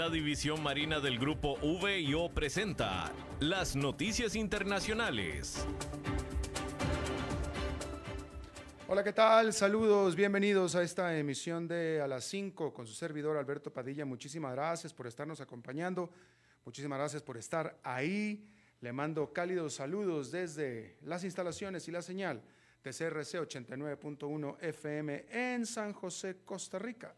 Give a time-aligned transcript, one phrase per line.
[0.00, 5.62] La División Marina del Grupo VIO presenta las noticias internacionales.
[8.88, 9.52] Hola, ¿qué tal?
[9.52, 14.06] Saludos, bienvenidos a esta emisión de A las 5 con su servidor Alberto Padilla.
[14.06, 16.10] Muchísimas gracias por estarnos acompañando,
[16.64, 18.48] muchísimas gracias por estar ahí.
[18.80, 22.42] Le mando cálidos saludos desde las instalaciones y la señal
[22.82, 27.14] de CRC 89.1 FM en San José, Costa Rica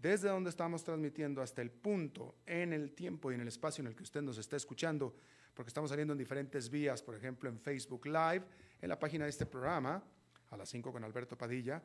[0.00, 3.88] desde donde estamos transmitiendo hasta el punto, en el tiempo y en el espacio en
[3.88, 5.14] el que usted nos está escuchando,
[5.52, 8.44] porque estamos saliendo en diferentes vías, por ejemplo en Facebook Live,
[8.80, 10.02] en la página de este programa,
[10.50, 11.82] a las 5 con Alberto Padilla,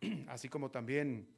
[0.28, 1.28] así como también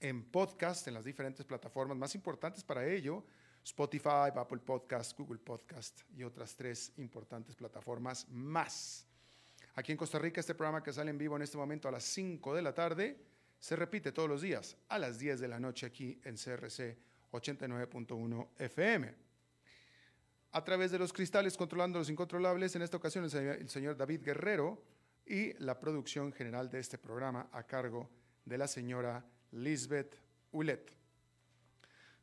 [0.00, 3.24] en podcast, en las diferentes plataformas más importantes para ello,
[3.64, 9.06] Spotify, Apple Podcast, Google Podcast y otras tres importantes plataformas más.
[9.74, 12.02] Aquí en Costa Rica, este programa que sale en vivo en este momento a las
[12.02, 13.16] 5 de la tarde,
[13.62, 16.98] se repite todos los días a las 10 de la noche aquí en CRC
[17.30, 19.14] 89.1 FM.
[20.50, 24.82] A través de los cristales controlando los incontrolables, en esta ocasión el señor David Guerrero
[25.24, 28.10] y la producción general de este programa a cargo
[28.44, 30.16] de la señora Lisbeth
[30.50, 30.96] Ulet.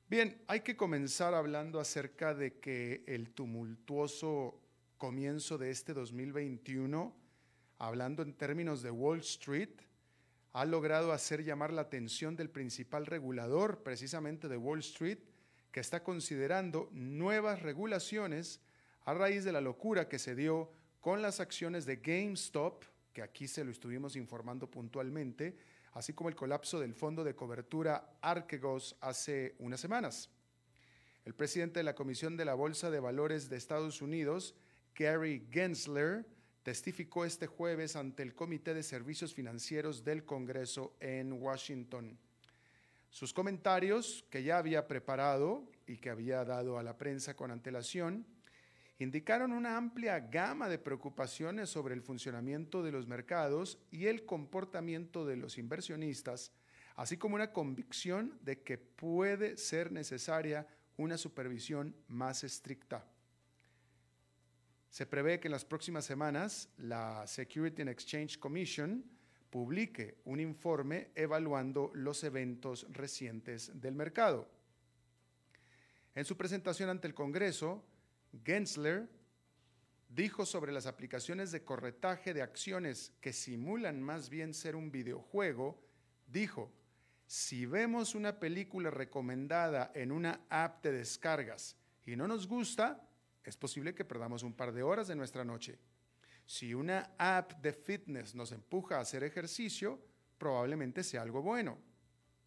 [0.10, 4.60] Bien, hay que comenzar hablando acerca de que el tumultuoso
[4.98, 7.16] comienzo de este 2021,
[7.78, 9.70] hablando en términos de Wall Street,
[10.54, 15.20] ha logrado hacer llamar la atención del principal regulador precisamente de Wall Street,
[15.72, 18.62] que está considerando nuevas regulaciones
[19.06, 22.84] a raíz de la locura que se dio con las acciones de GameStop,
[23.14, 25.58] que aquí se lo estuvimos informando puntualmente,
[25.94, 30.30] así como el colapso del fondo de cobertura Archegos hace unas semanas.
[31.26, 34.56] El presidente de la Comisión de la Bolsa de Valores de Estados Unidos,
[34.96, 36.26] Gary Gensler,
[36.64, 42.18] testificó este jueves ante el Comité de Servicios Financieros del Congreso en Washington.
[43.10, 48.26] Sus comentarios, que ya había preparado y que había dado a la prensa con antelación,
[49.00, 55.26] indicaron una amplia gama de preocupaciones sobre el funcionamiento de los mercados y el comportamiento
[55.26, 56.52] de los inversionistas,
[56.96, 60.68] así como una convicción de que puede ser necesaria
[60.98, 63.06] una supervisión más estricta.
[64.90, 69.04] Se prevé que en las próximas semanas la Security and Exchange Commission
[69.50, 74.50] publique un informe evaluando los eventos recientes del mercado.
[76.16, 77.86] En su presentación ante el Congreso,
[78.44, 79.10] Gensler
[80.10, 85.80] dijo sobre las aplicaciones de corretaje de acciones que simulan más bien ser un videojuego,
[86.28, 86.72] dijo,
[87.28, 93.08] si vemos una película recomendada en una app de descargas y no nos gusta,
[93.44, 95.80] es posible que perdamos un par de horas de nuestra noche.
[96.46, 100.00] Si una app de fitness nos empuja a hacer ejercicio,
[100.38, 101.78] probablemente sea algo bueno.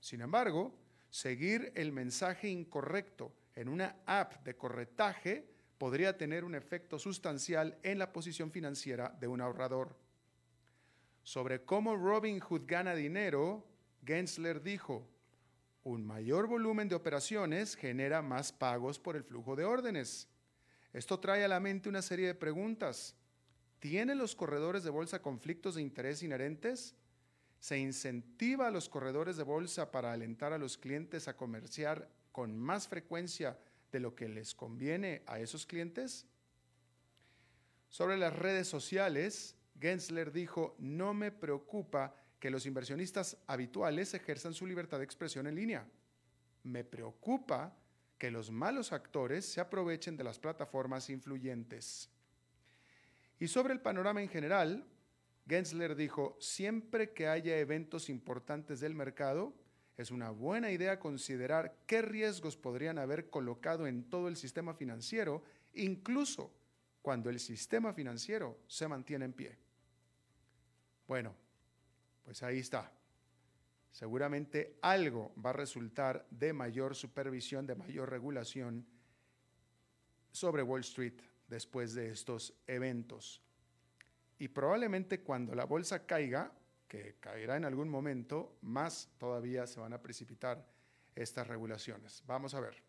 [0.01, 0.75] Sin embargo,
[1.11, 5.49] seguir el mensaje incorrecto en una app de corretaje
[5.79, 9.97] podría tener un efecto sustancial en la posición financiera de un ahorrador.
[11.23, 13.65] Sobre cómo Robinhood gana dinero,
[14.05, 15.09] Gensler dijo,
[15.85, 20.29] un mayor volumen de operaciones genera más pagos por el flujo de órdenes.
[20.93, 23.15] Esto trae a la mente una serie de preguntas.
[23.79, 26.95] ¿Tienen los corredores de bolsa conflictos de interés inherentes?
[27.59, 32.59] ¿Se incentiva a los corredores de bolsa para alentar a los clientes a comerciar con
[32.59, 33.59] más frecuencia
[33.91, 36.27] de lo que les conviene a esos clientes?
[37.89, 44.67] Sobre las redes sociales, Gensler dijo, no me preocupa que los inversionistas habituales ejerzan su
[44.67, 45.87] libertad de expresión en línea.
[46.65, 47.77] Me preocupa
[48.23, 52.09] que los malos actores se aprovechen de las plataformas influyentes.
[53.41, 54.87] Y sobre el panorama en general,
[55.49, 59.53] Gensler dijo, siempre que haya eventos importantes del mercado,
[59.97, 65.43] es una buena idea considerar qué riesgos podrían haber colocado en todo el sistema financiero,
[65.75, 66.55] incluso
[67.03, 69.59] cuando el sistema financiero se mantiene en pie.
[71.09, 71.35] Bueno,
[72.23, 72.89] pues ahí está.
[73.93, 78.87] Seguramente algo va a resultar de mayor supervisión, de mayor regulación
[80.31, 83.43] sobre Wall Street después de estos eventos.
[84.39, 86.51] Y probablemente cuando la bolsa caiga,
[86.89, 90.67] que caerá en algún momento, más todavía se van a precipitar
[91.15, 92.23] estas regulaciones.
[92.27, 92.83] Vamos a ver.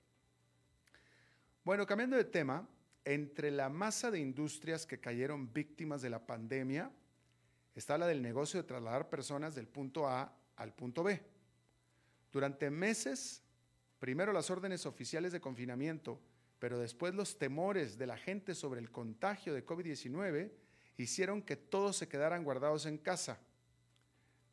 [1.66, 2.68] Bueno, cambiando de tema,
[3.04, 6.92] entre la masa de industrias que cayeron víctimas de la pandemia,
[7.76, 11.22] está la del negocio de trasladar personas del punto A al punto B.
[12.32, 13.44] Durante meses,
[14.00, 16.20] primero las órdenes oficiales de confinamiento,
[16.60, 20.52] pero después los temores de la gente sobre el contagio de COVID-19
[20.98, 23.40] hicieron que todos se quedaran guardados en casa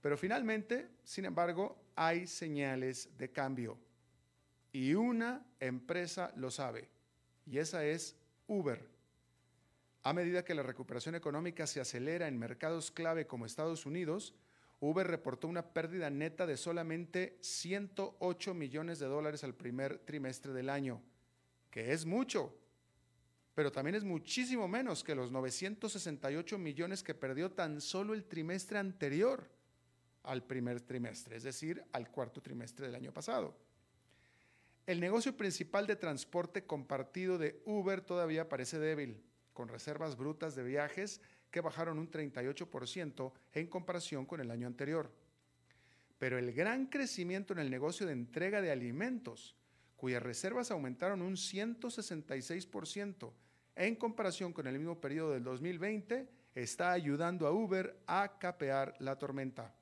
[0.00, 3.79] pero finalmente, sin embargo, hay señales de cambio.
[4.73, 6.88] Y una empresa lo sabe,
[7.44, 8.17] y esa es
[8.47, 8.88] Uber.
[10.02, 14.35] A medida que la recuperación económica se acelera en mercados clave como Estados Unidos,
[14.81, 20.71] Uber reportó una pérdida neta de solamente 108 millones de dólares al primer trimestre del
[20.71, 21.03] año,
[21.71, 22.56] que es mucho,
[23.55, 28.79] pero también es muchísimo menos que los 968 millones que perdió tan solo el trimestre
[28.79, 29.50] anterior
[30.23, 33.55] al primer trimestre, es decir, al cuarto trimestre del año pasado.
[34.87, 39.23] El negocio principal de transporte compartido de Uber todavía parece débil,
[39.53, 45.11] con reservas brutas de viajes que bajaron un 38% en comparación con el año anterior.
[46.19, 49.56] Pero el gran crecimiento en el negocio de entrega de alimentos,
[49.97, 53.32] cuyas reservas aumentaron un 166%
[53.76, 59.19] en comparación con el mismo periodo del 2020, está ayudando a Uber a capear la
[59.19, 59.75] tormenta.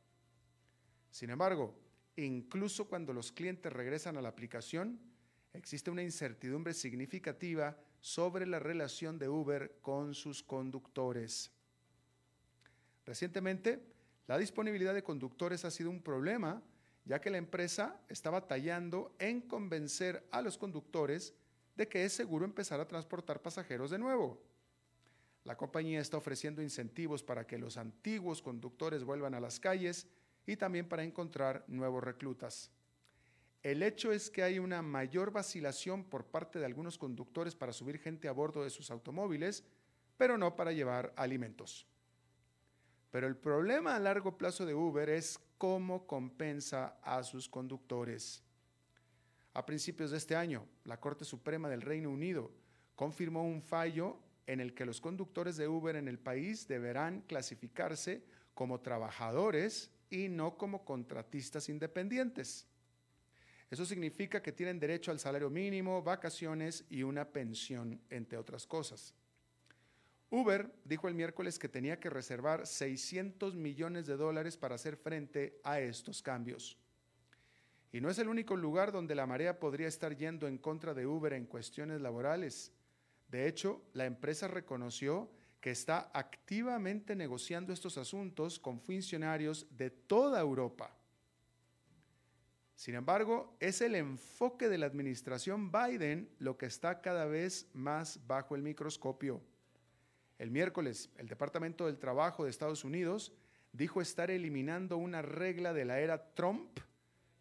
[1.10, 1.74] Sin embargo,
[2.16, 5.00] incluso cuando los clientes regresan a la aplicación,
[5.52, 11.50] existe una incertidumbre significativa sobre la relación de Uber con sus conductores.
[13.08, 13.80] Recientemente,
[14.26, 16.62] la disponibilidad de conductores ha sido un problema,
[17.06, 21.32] ya que la empresa está batallando en convencer a los conductores
[21.74, 24.42] de que es seguro empezar a transportar pasajeros de nuevo.
[25.44, 30.06] La compañía está ofreciendo incentivos para que los antiguos conductores vuelvan a las calles
[30.44, 32.70] y también para encontrar nuevos reclutas.
[33.62, 38.00] El hecho es que hay una mayor vacilación por parte de algunos conductores para subir
[38.00, 39.64] gente a bordo de sus automóviles,
[40.18, 41.86] pero no para llevar alimentos.
[43.10, 48.42] Pero el problema a largo plazo de Uber es cómo compensa a sus conductores.
[49.54, 52.50] A principios de este año, la Corte Suprema del Reino Unido
[52.94, 58.22] confirmó un fallo en el que los conductores de Uber en el país deberán clasificarse
[58.54, 62.66] como trabajadores y no como contratistas independientes.
[63.70, 69.14] Eso significa que tienen derecho al salario mínimo, vacaciones y una pensión, entre otras cosas.
[70.30, 75.60] Uber dijo el miércoles que tenía que reservar 600 millones de dólares para hacer frente
[75.64, 76.78] a estos cambios.
[77.92, 81.06] Y no es el único lugar donde la marea podría estar yendo en contra de
[81.06, 82.72] Uber en cuestiones laborales.
[83.28, 85.30] De hecho, la empresa reconoció
[85.60, 90.94] que está activamente negociando estos asuntos con funcionarios de toda Europa.
[92.74, 98.24] Sin embargo, es el enfoque de la administración Biden lo que está cada vez más
[98.26, 99.42] bajo el microscopio.
[100.38, 103.32] El miércoles, el Departamento del Trabajo de Estados Unidos
[103.72, 106.78] dijo estar eliminando una regla de la era Trump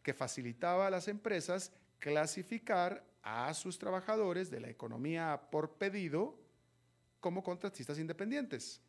[0.02, 6.40] que facilitaba a las empresas clasificar a sus trabajadores de la economía por pedido
[7.20, 8.82] como contratistas independientes.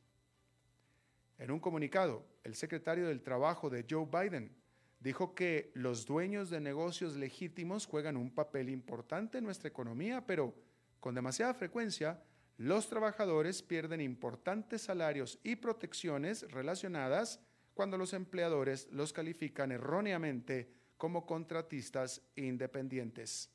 [1.39, 4.55] En un comunicado, el secretario del Trabajo de Joe Biden
[5.01, 10.55] dijo que los dueños de negocios legítimos juegan un papel importante en nuestra economía, pero
[11.01, 12.21] con demasiada frecuencia
[12.59, 17.41] los trabajadores pierden importantes salarios y protecciones relacionadas
[17.73, 23.51] cuando los empleadores los califican erróneamente como contratistas independientes.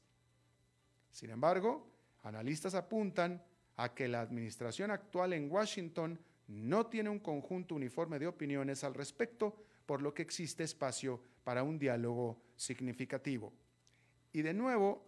[1.12, 1.92] Sin embargo,
[2.24, 3.44] analistas apuntan
[3.76, 6.18] a que la administración actual en Washington
[6.48, 9.54] no tiene un conjunto uniforme de opiniones al respecto,
[9.86, 13.52] por lo que existe espacio para un diálogo significativo.
[14.32, 15.06] Y de nuevo,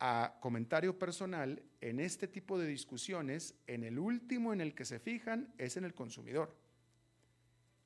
[0.00, 4.98] a comentario personal, en este tipo de discusiones, en el último en el que se
[4.98, 6.56] fijan es en el consumidor.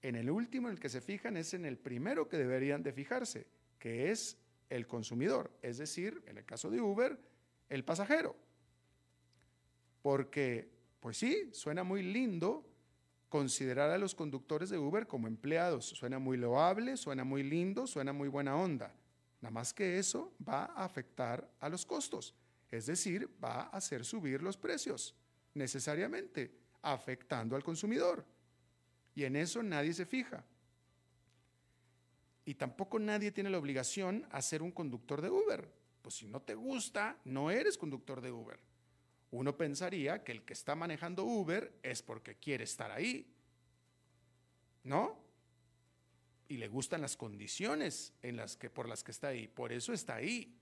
[0.00, 2.92] En el último en el que se fijan es en el primero que deberían de
[2.92, 3.47] fijarse,
[3.78, 4.38] que es
[4.71, 7.18] el consumidor, es decir, en el caso de Uber,
[7.68, 8.37] el pasajero
[10.04, 10.68] porque,
[11.00, 12.62] pues sí, suena muy lindo
[13.30, 15.87] considerar a los conductores de Uber como empleados.
[15.87, 18.94] Suena muy loable, suena muy lindo, suena muy buena onda.
[19.44, 22.34] Nada más que eso va a afectar a los costos.
[22.70, 25.14] Es decir, va a hacer subir los precios,
[25.52, 28.24] necesariamente, afectando al consumidor.
[29.14, 30.46] Y en eso nadie se fija.
[32.46, 35.70] Y tampoco nadie tiene la obligación a ser un conductor de Uber.
[36.00, 38.58] Pues si no te gusta, no eres conductor de Uber.
[39.30, 43.30] Uno pensaría que el que está manejando Uber es porque quiere estar ahí.
[44.84, 45.22] ¿No?
[46.54, 49.49] Y le gustan las condiciones en las que, por las que está ahí.
[49.49, 50.56] Por eso está ahí.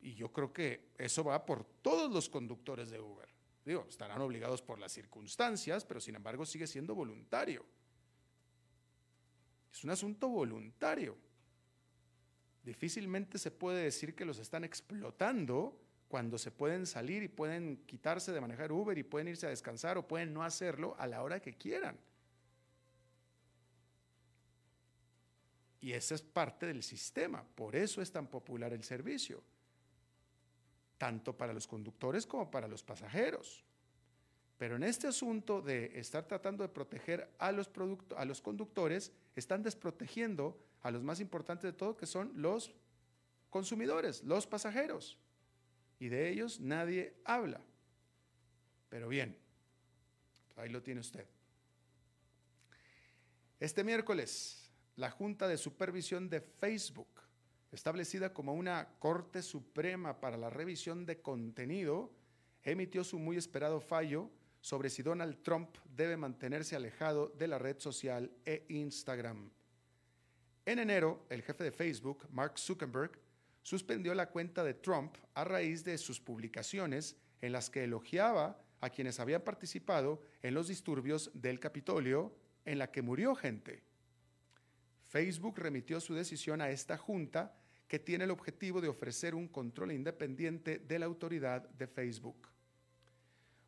[0.00, 3.28] Y yo creo que eso va por todos los conductores de Uber.
[3.62, 7.62] Digo, estarán obligados por las circunstancias, pero sin embargo sigue siendo voluntario.
[9.70, 11.18] Es un asunto voluntario.
[12.62, 18.32] Difícilmente se puede decir que los están explotando cuando se pueden salir y pueden quitarse
[18.32, 21.38] de manejar Uber y pueden irse a descansar o pueden no hacerlo a la hora
[21.40, 21.98] que quieran.
[25.84, 29.42] Y esa es parte del sistema, por eso es tan popular el servicio,
[30.96, 33.62] tanto para los conductores como para los pasajeros.
[34.56, 37.70] Pero en este asunto de estar tratando de proteger a los,
[38.16, 42.72] a los conductores, están desprotegiendo a los más importantes de todo, que son los
[43.50, 45.18] consumidores, los pasajeros.
[45.98, 47.60] Y de ellos nadie habla.
[48.88, 49.36] Pero bien,
[50.56, 51.26] ahí lo tiene usted.
[53.60, 54.63] Este miércoles,
[54.96, 57.08] la Junta de Supervisión de Facebook,
[57.72, 62.12] establecida como una Corte Suprema para la Revisión de Contenido,
[62.62, 67.78] emitió su muy esperado fallo sobre si Donald Trump debe mantenerse alejado de la red
[67.78, 69.50] social e Instagram.
[70.64, 73.18] En enero, el jefe de Facebook, Mark Zuckerberg,
[73.62, 78.90] suspendió la cuenta de Trump a raíz de sus publicaciones en las que elogiaba a
[78.90, 82.34] quienes habían participado en los disturbios del Capitolio
[82.64, 83.82] en la que murió gente.
[85.14, 87.54] Facebook remitió su decisión a esta junta
[87.86, 92.48] que tiene el objetivo de ofrecer un control independiente de la autoridad de Facebook.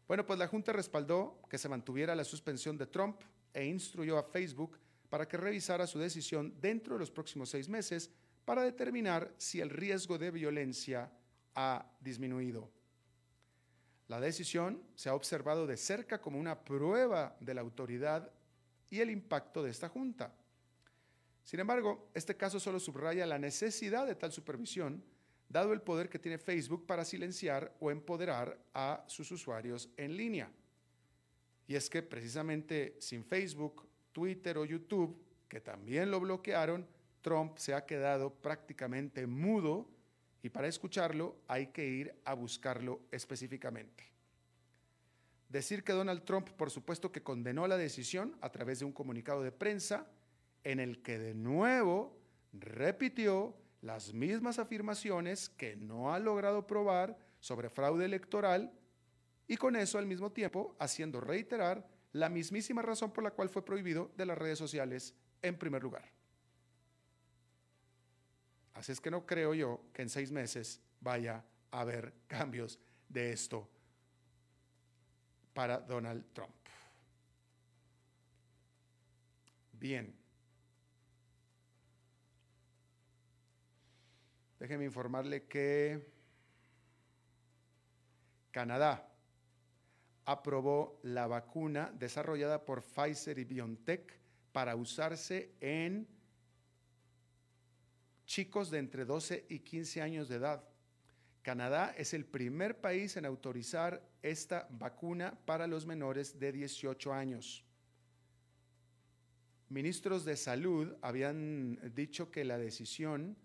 [0.08, 3.20] Bueno, pues la Junta respaldó que se mantuviera la suspensión de Trump
[3.54, 4.76] e instruyó a Facebook
[5.08, 8.10] para que revisara su decisión dentro de los próximos seis meses
[8.44, 11.12] para determinar si el riesgo de violencia
[11.54, 12.72] ha disminuido.
[14.08, 18.32] La decisión se ha observado de cerca como una prueba de la autoridad
[18.90, 20.34] y el impacto de esta Junta.
[21.46, 25.00] Sin embargo, este caso solo subraya la necesidad de tal supervisión
[25.48, 30.50] dado el poder que tiene Facebook para silenciar o empoderar a sus usuarios en línea.
[31.68, 35.16] Y es que precisamente sin Facebook, Twitter o YouTube,
[35.48, 36.84] que también lo bloquearon,
[37.22, 39.88] Trump se ha quedado prácticamente mudo
[40.42, 44.02] y para escucharlo hay que ir a buscarlo específicamente.
[45.48, 49.44] Decir que Donald Trump, por supuesto, que condenó la decisión a través de un comunicado
[49.44, 50.08] de prensa
[50.66, 52.18] en el que de nuevo
[52.52, 58.73] repitió las mismas afirmaciones que no ha logrado probar sobre fraude electoral
[59.46, 63.64] y con eso al mismo tiempo haciendo reiterar la mismísima razón por la cual fue
[63.64, 66.11] prohibido de las redes sociales en primer lugar.
[68.75, 73.30] Así es que no creo yo que en seis meses vaya a haber cambios de
[73.30, 73.70] esto
[75.54, 76.50] para Donald Trump.
[79.75, 80.25] Bien.
[84.58, 86.06] Déjeme informarle que
[88.50, 89.12] Canadá
[90.25, 94.18] aprobó la vacuna desarrollada por Pfizer y BioNTech
[94.52, 96.08] para usarse en
[98.25, 100.64] chicos de entre 12 y 15 años de edad.
[101.42, 107.64] Canadá es el primer país en autorizar esta vacuna para los menores de 18 años.
[109.68, 113.36] Ministros de salud habían dicho que la decisión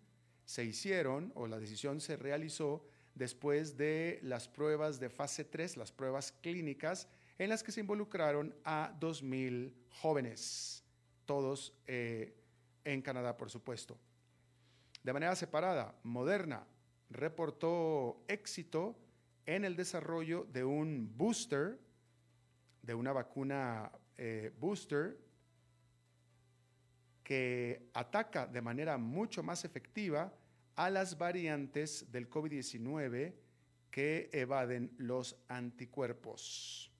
[0.45, 5.91] se hicieron o la decisión se realizó después de las pruebas de fase 3, las
[5.91, 7.07] pruebas clínicas,
[7.37, 10.83] en las que se involucraron a 2.000 jóvenes,
[11.25, 12.35] todos eh,
[12.83, 13.97] en Canadá, por supuesto.
[15.03, 16.65] De manera separada, Moderna
[17.09, 18.95] reportó éxito
[19.45, 21.79] en el desarrollo de un booster,
[22.81, 25.17] de una vacuna eh, booster,
[27.31, 30.33] que ataca de manera mucho más efectiva
[30.75, 33.33] a las variantes del COVID-19
[33.89, 36.91] que evaden los anticuerpos.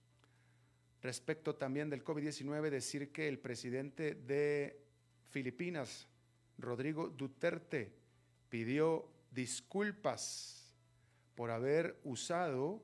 [1.02, 4.82] Respecto también del COVID-19, decir que el presidente de
[5.28, 6.08] Filipinas,
[6.56, 7.92] Rodrigo Duterte,
[8.48, 10.74] pidió disculpas
[11.34, 12.82] por haber usado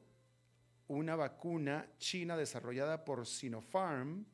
[0.86, 4.26] una vacuna china desarrollada por Sinopharm,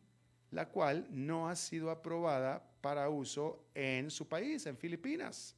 [0.50, 5.56] la cual no ha sido aprobada para uso en su país, en Filipinas.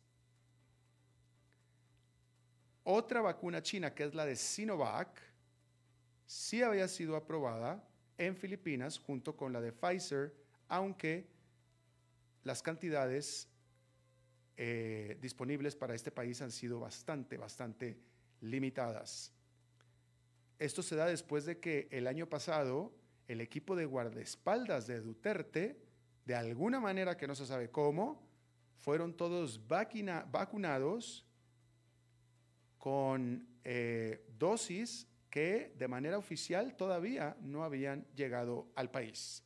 [2.85, 5.21] Otra vacuna china, que es la de Sinovac,
[6.25, 7.85] sí había sido aprobada
[8.17, 10.37] en Filipinas junto con la de Pfizer,
[10.69, 11.27] aunque
[12.45, 13.49] las cantidades
[14.57, 17.99] eh, disponibles para este país han sido bastante, bastante
[18.41, 19.33] limitadas.
[20.61, 22.95] Esto se da después de que el año pasado
[23.27, 25.86] el equipo de guardaespaldas de Duterte,
[26.27, 28.21] de alguna manera que no se sabe cómo,
[28.77, 31.25] fueron todos vacunados
[32.79, 39.45] con eh, dosis que de manera oficial todavía no habían llegado al país.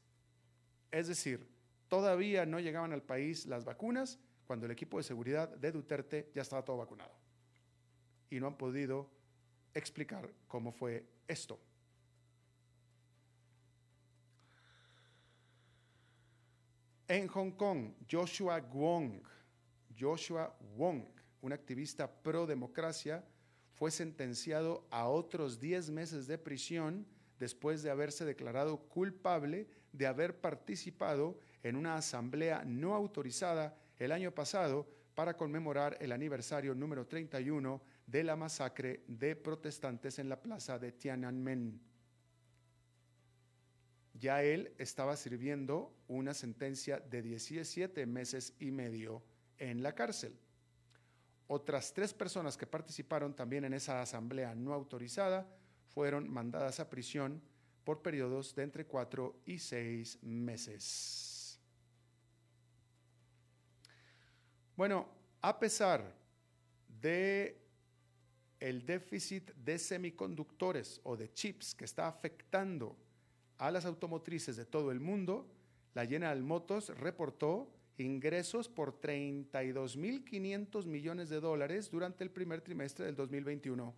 [0.90, 1.48] Es decir,
[1.88, 6.42] todavía no llegaban al país las vacunas cuando el equipo de seguridad de Duterte ya
[6.42, 7.12] estaba todo vacunado.
[8.30, 9.10] Y no han podido
[9.74, 11.60] explicar cómo fue esto.
[17.10, 19.20] En Hong Kong, Joshua Wong,
[19.98, 21.02] Joshua Wong,
[21.40, 23.24] un activista pro democracia,
[23.72, 27.04] fue sentenciado a otros 10 meses de prisión
[27.40, 34.30] después de haberse declarado culpable de haber participado en una asamblea no autorizada el año
[34.30, 34.86] pasado
[35.16, 40.92] para conmemorar el aniversario número 31 de la masacre de protestantes en la plaza de
[40.92, 41.89] Tiananmen.
[44.20, 49.22] Ya él estaba sirviendo una sentencia de 17 meses y medio
[49.56, 50.38] en la cárcel.
[51.46, 55.48] Otras tres personas que participaron también en esa asamblea no autorizada
[55.88, 57.40] fueron mandadas a prisión
[57.82, 61.58] por periodos de entre cuatro y seis meses.
[64.76, 65.08] Bueno,
[65.40, 66.14] a pesar
[66.86, 67.58] de
[68.60, 72.96] el déficit de semiconductores o de chips que está afectando
[73.60, 75.46] a las automotrices de todo el mundo,
[75.92, 83.16] la General Motors reportó ingresos por 32.500 millones de dólares durante el primer trimestre del
[83.16, 83.94] 2021.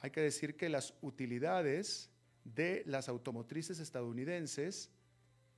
[0.00, 2.10] Hay que decir que las utilidades
[2.42, 4.90] de las automotrices estadounidenses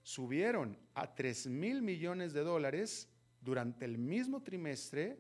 [0.03, 3.09] subieron a 3 mil millones de dólares
[3.41, 5.19] durante el mismo trimestre,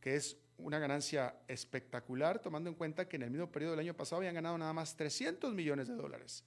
[0.00, 3.94] que es una ganancia espectacular, tomando en cuenta que en el mismo periodo del año
[3.94, 6.44] pasado habían ganado nada más 300 millones de dólares.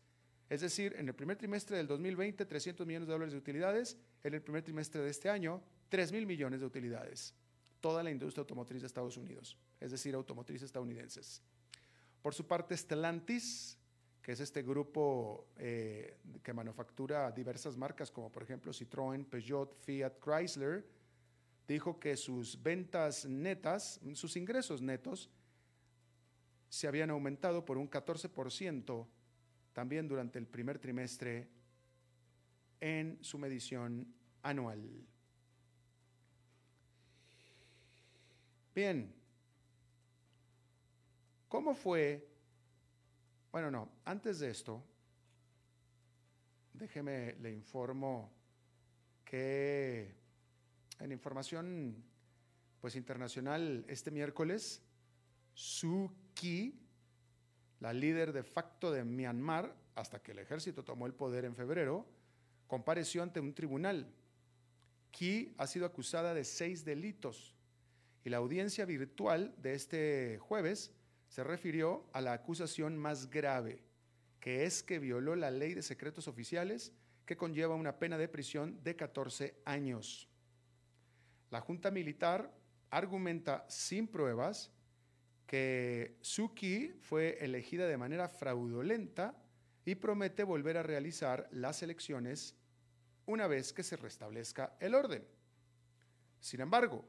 [0.49, 4.33] Es decir, en el primer trimestre del 2020, 300 millones de dólares de utilidades, en
[4.33, 7.33] el primer trimestre de este año, 3 mil millones de utilidades.
[7.81, 11.41] Toda la industria automotriz de Estados Unidos, es decir, automotrices estadounidenses.
[12.21, 13.77] Por su parte, Stellantis,
[14.23, 20.13] que es este grupo eh, que manufactura diversas marcas como por ejemplo Citroën, Peugeot, Fiat,
[20.23, 20.85] Chrysler,
[21.67, 25.29] dijo que sus ventas netas, sus ingresos netos,
[26.69, 29.07] se habían aumentado por un 14%
[29.73, 31.47] también durante el primer trimestre
[32.79, 35.07] en su medición anual.
[38.75, 39.13] Bien,
[41.47, 42.27] ¿cómo fue?
[43.51, 44.83] Bueno, no, antes de esto,
[46.73, 48.31] déjeme, le informo
[49.23, 50.22] que
[50.99, 52.03] en información
[52.81, 54.81] pues internacional este miércoles,
[55.53, 56.79] Suu Kyi,
[57.79, 62.05] la líder de facto de Myanmar, hasta que el ejército tomó el poder en febrero,
[62.67, 64.11] compareció ante un tribunal.
[65.11, 67.55] Kyi ha sido acusada de seis delitos
[68.25, 70.91] y la audiencia virtual de este jueves
[71.29, 73.83] se refirió a la acusación más grave,
[74.39, 76.91] que es que violó la ley de secretos oficiales
[77.25, 80.29] que conlleva una pena de prisión de 14 años.
[81.53, 82.51] La Junta Militar
[82.89, 84.71] argumenta sin pruebas
[85.45, 89.39] que Suki fue elegida de manera fraudulenta
[89.85, 92.55] y promete volver a realizar las elecciones
[93.27, 95.27] una vez que se restablezca el orden.
[96.39, 97.05] Sin embargo,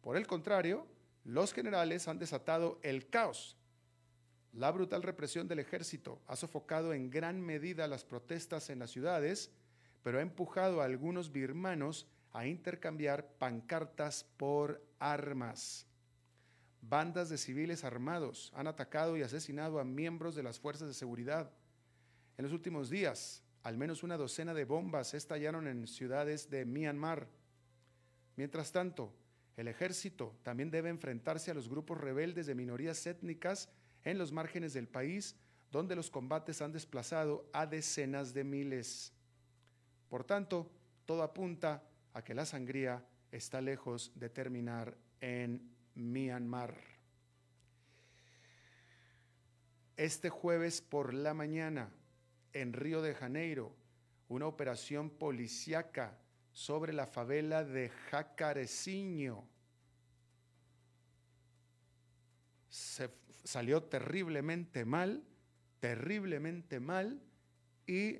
[0.00, 0.88] por el contrario,
[1.22, 3.56] los generales han desatado el caos.
[4.54, 9.52] La brutal represión del ejército ha sofocado en gran medida las protestas en las ciudades,
[10.02, 12.08] pero ha empujado a algunos birmanos
[12.38, 15.88] a intercambiar pancartas por armas.
[16.80, 21.50] Bandas de civiles armados han atacado y asesinado a miembros de las fuerzas de seguridad.
[22.36, 27.26] En los últimos días, al menos una docena de bombas estallaron en ciudades de Myanmar.
[28.36, 29.12] Mientras tanto,
[29.56, 33.68] el ejército también debe enfrentarse a los grupos rebeldes de minorías étnicas
[34.04, 35.34] en los márgenes del país,
[35.72, 39.12] donde los combates han desplazado a decenas de miles.
[40.08, 40.70] Por tanto,
[41.04, 41.82] todo apunta
[42.14, 46.74] a que la sangría está lejos de terminar en Myanmar.
[49.96, 51.90] Este jueves por la mañana,
[52.52, 53.74] en Río de Janeiro,
[54.28, 56.16] una operación policíaca
[56.52, 59.44] sobre la favela de Jacareciño.
[62.68, 63.10] Se
[63.44, 65.24] salió terriblemente mal,
[65.80, 67.20] terriblemente mal,
[67.86, 68.18] y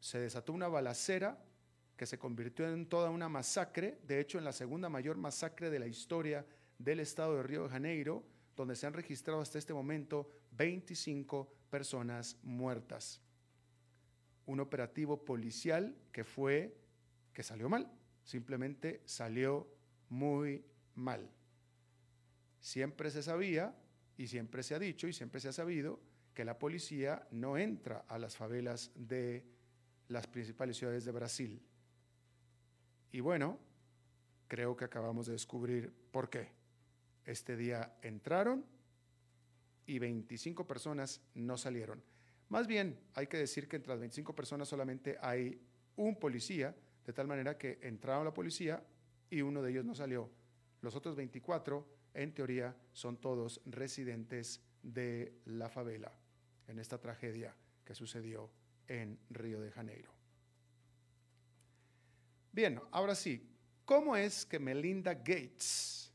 [0.00, 1.38] se desató una balacera
[1.96, 5.78] que se convirtió en toda una masacre, de hecho en la segunda mayor masacre de
[5.78, 6.44] la historia
[6.78, 8.24] del estado de Río de Janeiro,
[8.56, 13.20] donde se han registrado hasta este momento 25 personas muertas.
[14.46, 16.76] Un operativo policial que fue,
[17.32, 17.90] que salió mal,
[18.24, 19.68] simplemente salió
[20.08, 21.30] muy mal.
[22.60, 23.74] Siempre se sabía
[24.16, 26.00] y siempre se ha dicho y siempre se ha sabido
[26.34, 29.44] que la policía no entra a las favelas de
[30.08, 31.62] las principales ciudades de Brasil.
[33.12, 33.58] Y bueno,
[34.48, 36.48] creo que acabamos de descubrir por qué.
[37.24, 38.64] Este día entraron
[39.86, 42.02] y 25 personas no salieron.
[42.48, 45.60] Más bien, hay que decir que entre las 25 personas solamente hay
[45.96, 48.82] un policía, de tal manera que entraron la policía
[49.30, 50.30] y uno de ellos no salió.
[50.80, 56.12] Los otros 24, en teoría, son todos residentes de la favela
[56.66, 58.50] en esta tragedia que sucedió
[58.88, 60.21] en Río de Janeiro.
[62.52, 63.48] Bien, ahora sí,
[63.86, 66.12] ¿cómo es que Melinda Gates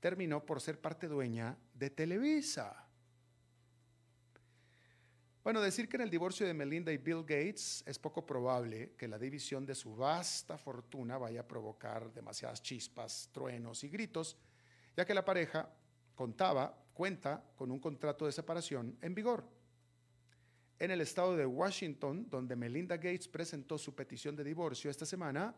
[0.00, 2.84] terminó por ser parte dueña de Televisa?
[5.44, 9.06] Bueno, decir que en el divorcio de Melinda y Bill Gates es poco probable que
[9.06, 14.36] la división de su vasta fortuna vaya a provocar demasiadas chispas, truenos y gritos,
[14.96, 15.72] ya que la pareja
[16.16, 19.48] contaba, cuenta con un contrato de separación en vigor.
[20.80, 25.54] En el estado de Washington, donde Melinda Gates presentó su petición de divorcio esta semana,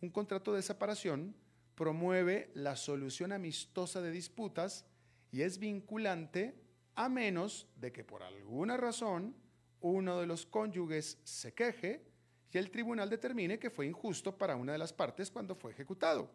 [0.00, 1.34] un contrato de separación
[1.74, 4.84] promueve la solución amistosa de disputas
[5.30, 6.54] y es vinculante
[6.94, 9.34] a menos de que por alguna razón
[9.80, 12.04] uno de los cónyuges se queje
[12.52, 16.30] y el tribunal determine que fue injusto para una de las partes cuando fue ejecutado.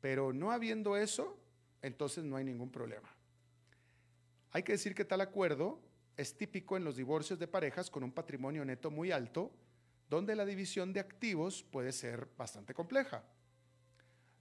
[0.00, 1.38] Pero no habiendo eso,
[1.80, 3.08] entonces no hay ningún problema.
[4.50, 5.80] Hay que decir que tal acuerdo
[6.16, 9.52] es típico en los divorcios de parejas con un patrimonio neto muy alto
[10.08, 13.24] donde la división de activos puede ser bastante compleja.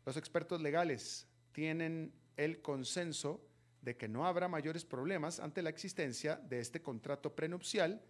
[0.05, 3.41] Los expertos legales tienen el consenso
[3.81, 8.01] de que no habrá mayores problemas ante la existencia de este contrato prenupcial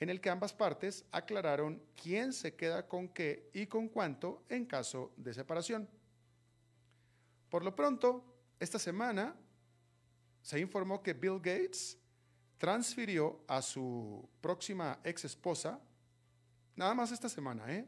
[0.00, 4.64] en el que ambas partes aclararon quién se queda con qué y con cuánto en
[4.64, 5.88] caso de separación.
[7.50, 8.24] Por lo pronto,
[8.58, 9.36] esta semana
[10.40, 11.98] se informó que Bill Gates
[12.56, 15.80] transfirió a su próxima ex esposa,
[16.80, 17.86] nada más esta semana, ¿eh?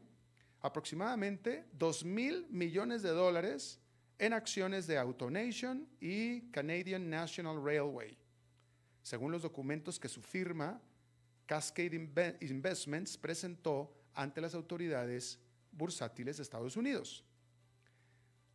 [0.61, 3.79] aproximadamente 2 mil millones de dólares
[4.19, 8.15] en acciones de AutoNation y Canadian National Railway,
[9.01, 10.79] según los documentos que su firma
[11.47, 15.39] Cascade Investments presentó ante las autoridades
[15.71, 17.25] bursátiles de Estados Unidos.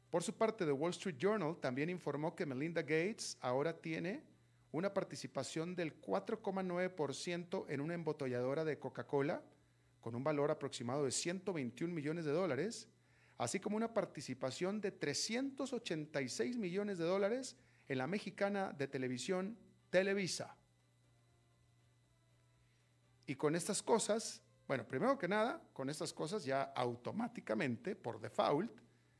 [0.09, 4.23] Por su parte, The Wall Street Journal también informó que Melinda Gates ahora tiene
[4.71, 9.43] una participación del 4,9% en una embotelladora de Coca-Cola
[10.01, 12.89] con un valor aproximado de 121 millones de dólares,
[13.37, 17.57] así como una participación de 386 millones de dólares
[17.89, 19.57] en la mexicana de televisión
[19.91, 20.55] Televisa.
[23.27, 28.71] Y con estas cosas, bueno, primero que nada, con estas cosas ya automáticamente, por default,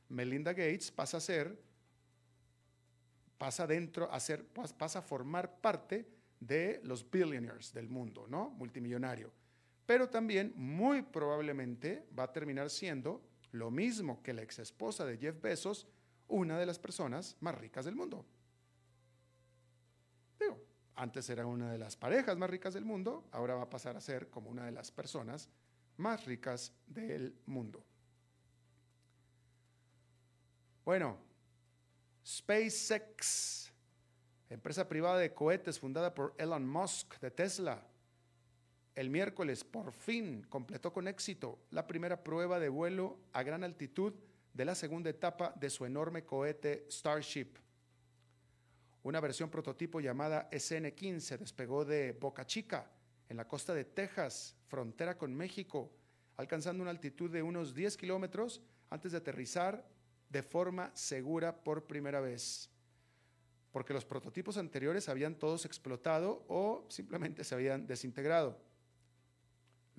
[0.09, 1.59] Melinda Gates pasa a ser,
[3.37, 6.07] pasa dentro a ser, pasa a formar parte
[6.39, 8.49] de los billionaires del mundo, ¿no?
[8.51, 9.38] Multimillonario
[9.89, 13.23] pero también muy probablemente va a terminar siendo
[13.53, 15.87] lo mismo que la ex esposa de Jeff Bezos,
[16.27, 18.23] una de las personas más ricas del mundo.
[20.39, 20.61] Digo,
[20.93, 23.99] antes era una de las parejas más ricas del mundo, ahora va a pasar a
[23.99, 25.49] ser como una de las personas
[25.97, 27.83] más ricas del mundo.
[30.85, 31.17] Bueno,
[32.23, 33.73] SpaceX,
[34.51, 37.88] empresa privada de cohetes fundada por Elon Musk de Tesla,
[38.95, 44.13] el miércoles por fin completó con éxito la primera prueba de vuelo a gran altitud
[44.53, 47.57] de la segunda etapa de su enorme cohete Starship.
[49.03, 52.91] Una versión prototipo llamada SN-15 despegó de Boca Chica,
[53.29, 55.91] en la costa de Texas, frontera con México,
[56.35, 59.87] alcanzando una altitud de unos 10 kilómetros antes de aterrizar
[60.29, 62.69] de forma segura por primera vez.
[63.71, 68.68] Porque los prototipos anteriores habían todos explotado o simplemente se habían desintegrado.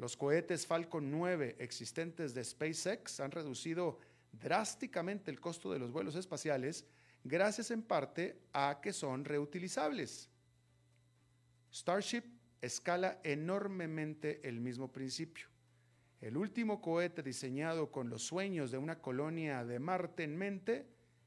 [0.00, 3.98] Los cohetes Falcon 9 existentes de SpaceX han reducido
[4.32, 6.86] drásticamente el costo de los vuelos espaciales
[7.22, 10.30] gracias en parte a que son reutilizables.
[11.70, 12.22] Starship
[12.62, 15.48] escala enormemente el mismo principio.
[16.22, 20.86] El último cohete diseñado con los sueños de una colonia de Marte en mente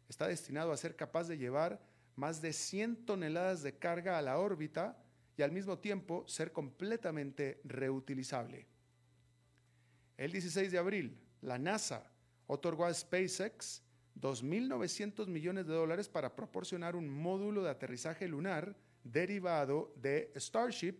[0.09, 1.79] está destinado a ser capaz de llevar
[2.15, 4.97] más de 100 toneladas de carga a la órbita
[5.37, 8.67] y al mismo tiempo ser completamente reutilizable.
[10.17, 12.11] El 16 de abril, la NASA
[12.47, 13.81] otorgó a SpaceX
[14.19, 20.99] 2.900 millones de dólares para proporcionar un módulo de aterrizaje lunar derivado de Starship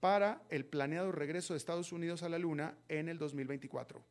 [0.00, 4.04] para el planeado regreso de Estados Unidos a la Luna en el 2024.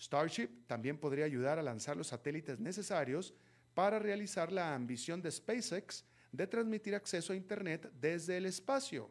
[0.00, 3.34] Starship también podría ayudar a lanzar los satélites necesarios
[3.74, 9.10] para realizar la ambición de SpaceX de transmitir acceso a Internet desde el espacio.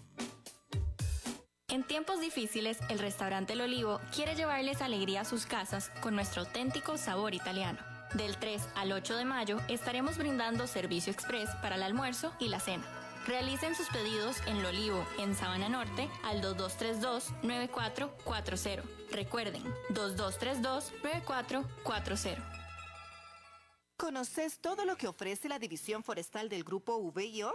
[1.69, 6.43] En tiempos difíciles, el restaurante El Olivo quiere llevarles alegría a sus casas con nuestro
[6.43, 7.91] auténtico sabor italiano.
[8.14, 12.61] Del 3 al 8 de mayo estaremos brindando servicio express para el almuerzo y la
[12.61, 12.85] cena.
[13.27, 18.83] Realicen sus pedidos en El Olivo, en Sabana Norte, al 2232-9440.
[19.11, 22.37] Recuerden, 2232-9440.
[23.96, 27.55] ¿Conoces todo lo que ofrece la División Forestal del Grupo VIO?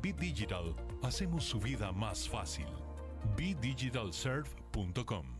[0.00, 2.66] BitDigital hacemos su vida más fácil.
[3.36, 5.39] BitDigitalServe.com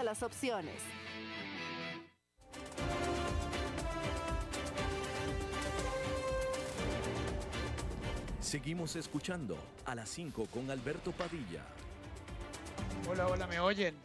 [0.03, 0.75] las opciones.
[8.39, 11.63] Seguimos escuchando a las 5 con Alberto Padilla.
[13.09, 13.95] Hola, hola, ¿me oyen?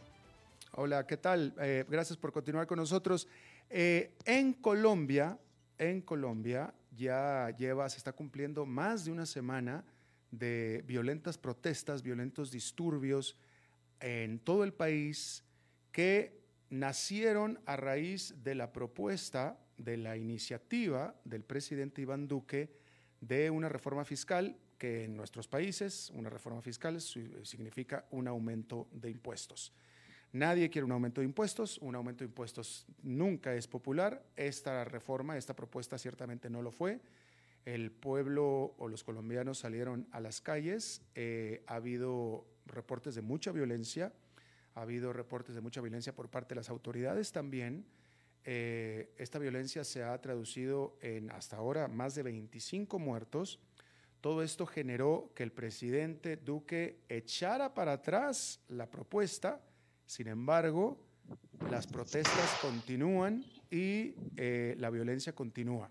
[0.71, 1.53] Hola, ¿qué tal?
[1.59, 3.27] Eh, gracias por continuar con nosotros.
[3.69, 5.37] Eh, en Colombia,
[5.77, 9.83] en Colombia ya lleva, se está cumpliendo más de una semana
[10.31, 13.37] de violentas protestas, violentos disturbios
[13.99, 15.43] en todo el país
[15.97, 22.69] que nacieron a raíz de la propuesta, de la iniciativa del presidente Iván Duque
[23.19, 29.09] de una reforma fiscal que en nuestros países, una reforma fiscal significa un aumento de
[29.09, 29.73] impuestos.
[30.33, 35.35] Nadie quiere un aumento de impuestos, un aumento de impuestos nunca es popular, esta reforma,
[35.35, 37.01] esta propuesta ciertamente no lo fue.
[37.65, 41.01] el pueblo o los colombianos salieron a las calles.
[41.15, 44.13] Eh, ha habido reportes de mucha violencia,
[44.77, 47.83] ha habido reportes de mucha violencia por parte de las autoridades también.
[48.43, 53.59] Eh, esta violencia se ha traducido en hasta ahora más de 25 muertos.
[54.21, 59.59] Todo esto generó que el presidente Duque echara para atrás la propuesta.
[60.05, 61.03] Sin embargo,
[61.71, 65.89] las protestas continúan y eh, la violencia continúa.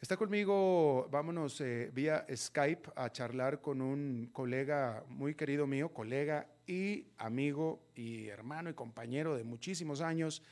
[0.00, 6.46] Está conmigo, vámonos eh, vía Skype a charlar con un colega muy querido mío, colega
[6.68, 10.44] y amigo y hermano y compañero de muchísimos años,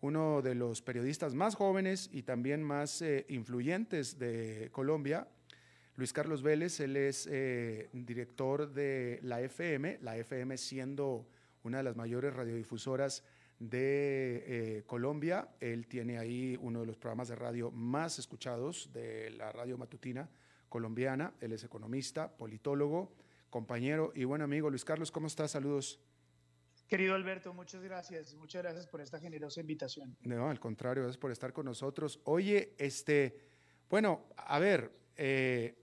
[0.00, 5.28] uno de los periodistas más jóvenes y también más eh, influyentes de Colombia,
[5.96, 6.80] Luis Carlos Vélez.
[6.80, 11.26] Él es eh, director de la FM, la FM siendo
[11.62, 13.22] una de las mayores radiodifusoras
[13.70, 15.48] de eh, Colombia.
[15.60, 20.28] Él tiene ahí uno de los programas de radio más escuchados de la radio matutina
[20.68, 21.32] colombiana.
[21.40, 23.12] Él es economista, politólogo,
[23.50, 24.70] compañero y buen amigo.
[24.70, 25.52] Luis Carlos, ¿cómo estás?
[25.52, 26.00] Saludos.
[26.88, 28.34] Querido Alberto, muchas gracias.
[28.34, 30.16] Muchas gracias por esta generosa invitación.
[30.22, 32.20] No, al contrario, gracias por estar con nosotros.
[32.24, 33.38] Oye, este,
[33.88, 35.74] bueno, a ver, eh,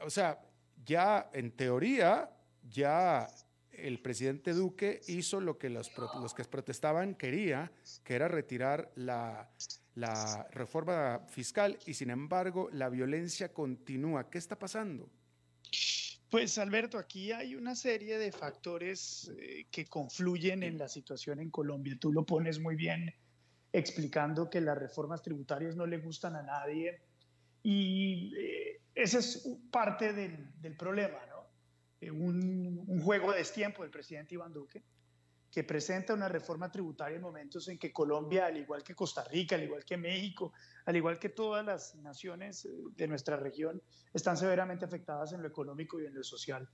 [0.00, 0.40] o sea,
[0.84, 2.30] ya en teoría,
[2.62, 3.28] ya
[3.78, 9.50] el presidente Duque hizo lo que los, los que protestaban quería, que era retirar la,
[9.94, 14.30] la, reforma fiscal y sin embargo la violencia continúa.
[14.30, 15.08] ¿Qué está pasando?
[16.30, 21.50] Pues Alberto, aquí hay una serie de factores eh, que confluyen en la situación en
[21.50, 21.96] Colombia.
[22.00, 23.14] Tú lo pones muy bien
[23.72, 27.00] explicando que las reformas tributarias no le gustan a nadie
[27.62, 31.33] y eh, ese es parte del, del problema, ¿no?
[32.04, 34.82] Eh, un, juego de destiempo del presidente Iván Duque,
[35.50, 39.54] que presenta una reforma tributaria en momentos en que Colombia, al igual que Costa Rica,
[39.54, 40.52] al igual que México,
[40.86, 45.48] al igual que todas las naciones eh, de nuestra región, están severamente afectadas en lo
[45.48, 46.68] económico y en lo social.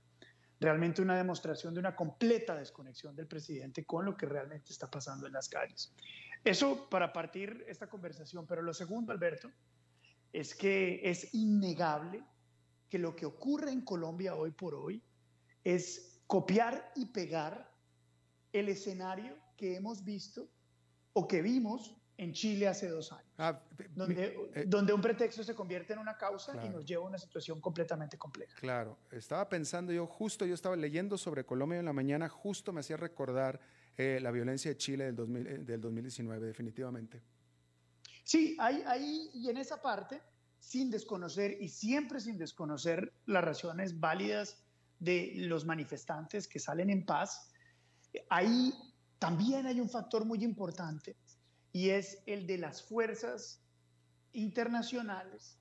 [0.59, 5.27] Realmente una demostración de una completa desconexión del presidente con lo que realmente está pasando
[5.27, 5.93] en las calles.
[6.43, 8.45] Eso para partir esta conversación.
[8.47, 9.49] Pero lo segundo, Alberto,
[10.31, 12.23] es que es innegable
[12.89, 15.01] que lo que ocurre en Colombia hoy por hoy
[15.63, 17.71] es copiar y pegar
[18.53, 20.49] el escenario que hemos visto
[21.13, 25.93] o que vimos en Chile hace dos años, ah, eh, donde, un pretexto se convierte
[25.93, 28.55] en una causa y nos lleva a una situación completamente compleja.
[28.59, 32.81] Claro, estaba pensando yo, justo yo estaba leyendo sobre Colombia en la mañana, justo me
[32.81, 33.59] hacía recordar
[33.97, 37.23] eh, la violencia de Chile del, 2000, eh, del 2019, definitivamente.
[38.23, 40.21] Sí, ahí, ahí y en esa parte,
[40.59, 44.63] sin desconocer y siempre sin desconocer las razones válidas
[45.01, 47.49] de los manifestantes que salen en paz,
[48.29, 48.71] ahí
[49.17, 51.17] también hay un factor muy importante
[51.73, 53.63] y es el de las fuerzas
[54.33, 55.57] internacionales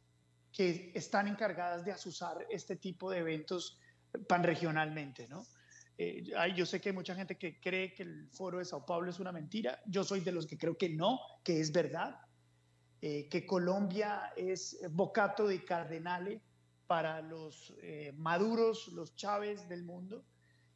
[0.53, 3.79] que están encargadas de asusar este tipo de eventos
[4.29, 5.47] panregionalmente, ¿no?
[5.97, 6.23] Eh,
[6.55, 9.21] yo sé que hay mucha gente que cree que el foro de Sao Paulo es
[9.21, 9.81] una mentira.
[9.87, 12.17] Yo soy de los que creo que no, que es verdad.
[13.03, 16.43] Eh, que Colombia es bocato de cardenale
[16.91, 20.25] para los eh, maduros, los Chávez del mundo,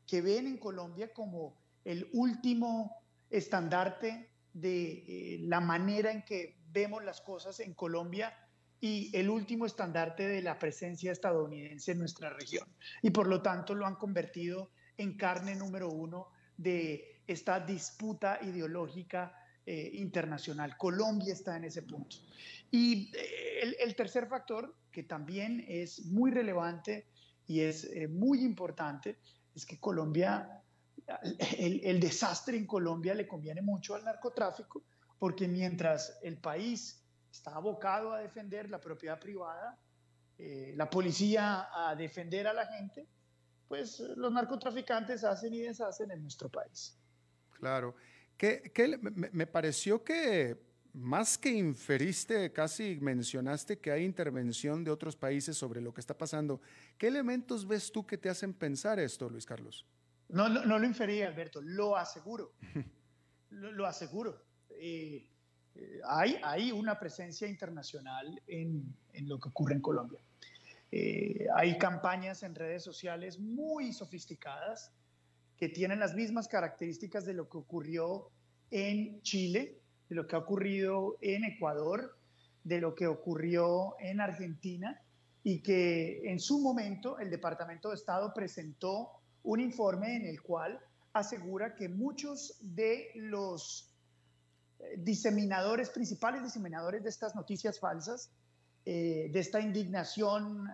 [0.07, 7.03] que ven en Colombia como el último estandarte de eh, la manera en que vemos
[7.03, 8.33] las cosas en Colombia
[8.81, 12.69] y el último estandarte de la presencia estadounidense en nuestra región.
[13.03, 19.37] Y por lo tanto lo han convertido en carne número uno de esta disputa ideológica
[19.67, 20.77] eh, internacional.
[20.77, 22.19] Colombia está en ese punto.
[22.71, 23.11] Y
[23.81, 27.09] el tercer factor que también es muy relevante
[27.49, 29.19] y es eh, muy importante,
[29.53, 30.63] es que Colombia,
[31.59, 34.85] el, desastre en Colombia le conviene mucho al narcotráfico,
[35.19, 39.77] porque mientras el país está abocado a defender la propiedad privada,
[40.39, 43.09] eh, la policía a defender a la gente,
[43.67, 46.97] pues los narcotraficantes hacen y deshacen en nuestro país.
[47.51, 47.97] Claro.
[48.37, 49.01] que
[49.33, 55.81] me pareció que más que inferiste, casi mencionaste que hay intervención de otros países sobre
[55.81, 56.61] lo que está pasando.
[56.97, 59.85] ¿Qué elementos ves tú que te hacen pensar esto, Luis Carlos?
[60.29, 62.53] No, no, lo inferí, Alberto, lo aseguro.
[63.51, 64.45] lo, aseguro.
[64.71, 65.29] Eh,
[65.75, 70.21] eh, hay, hay, una presencia internacional en, en, lo que ocurre en Colombia.
[70.93, 74.93] Eh, hay campañas en redes sociales muy sofisticadas
[75.57, 78.31] que tienen las mismas características de lo que ocurrió
[78.71, 82.17] en Chile de lo que ha ocurrido en Ecuador,
[82.63, 85.01] de lo que ocurrió en Argentina
[85.43, 89.11] y que en su momento el Departamento de Estado presentó
[89.43, 90.81] un informe en el cual
[91.13, 93.95] asegura que muchos de los
[94.79, 98.31] eh, diseminadores, principales diseminadores de estas noticias falsas,
[98.87, 100.69] de esta indignación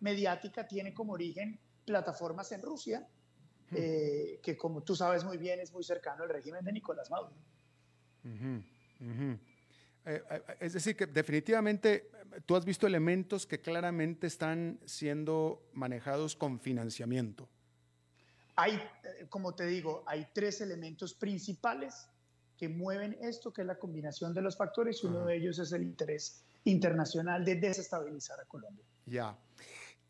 [0.00, 3.08] mediática tiene como origen plataformas en Rusia,
[3.70, 3.74] hmm.
[4.42, 7.32] que como tú sabes muy bien es muy cercano al régimen de Nicolás Maduro.
[10.60, 12.10] Es decir, que definitivamente
[12.46, 17.48] tú has visto elementos que claramente están siendo manejados con financiamiento.
[18.56, 22.08] Hay, eh, como te digo, hay tres elementos principales
[22.56, 25.72] que mueven esto, que es la combinación de los factores, y uno de ellos es
[25.72, 28.84] el interés internacional de desestabilizar a Colombia.
[29.06, 29.36] Ya.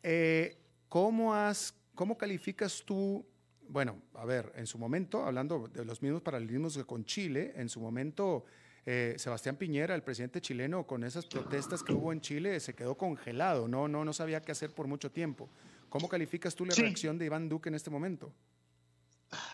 [0.03, 0.57] Eh,
[0.89, 3.25] ¿cómo, has, ¿Cómo calificas tú?
[3.69, 7.69] Bueno, a ver, en su momento, hablando de los mismos paralelismos que con Chile, en
[7.69, 8.45] su momento
[8.85, 12.95] eh, Sebastián Piñera, el presidente chileno, con esas protestas que hubo en Chile, se quedó
[12.97, 15.49] congelado, no, no, no sabía qué hacer por mucho tiempo.
[15.89, 18.33] ¿Cómo calificas tú la reacción de Iván Duque en este momento?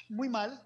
[0.07, 0.61] Muy mal,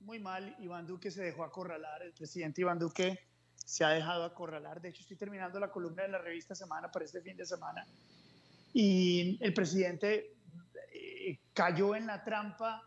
[0.00, 0.56] muy mal.
[0.60, 3.18] Iván Duque se dejó acorralar, el presidente Iván Duque
[3.56, 4.80] se ha dejado acorralar.
[4.80, 7.86] De hecho, estoy terminando la columna de la revista Semana para este fin de semana.
[8.72, 10.37] Y el presidente
[11.58, 12.84] cayó en la trampa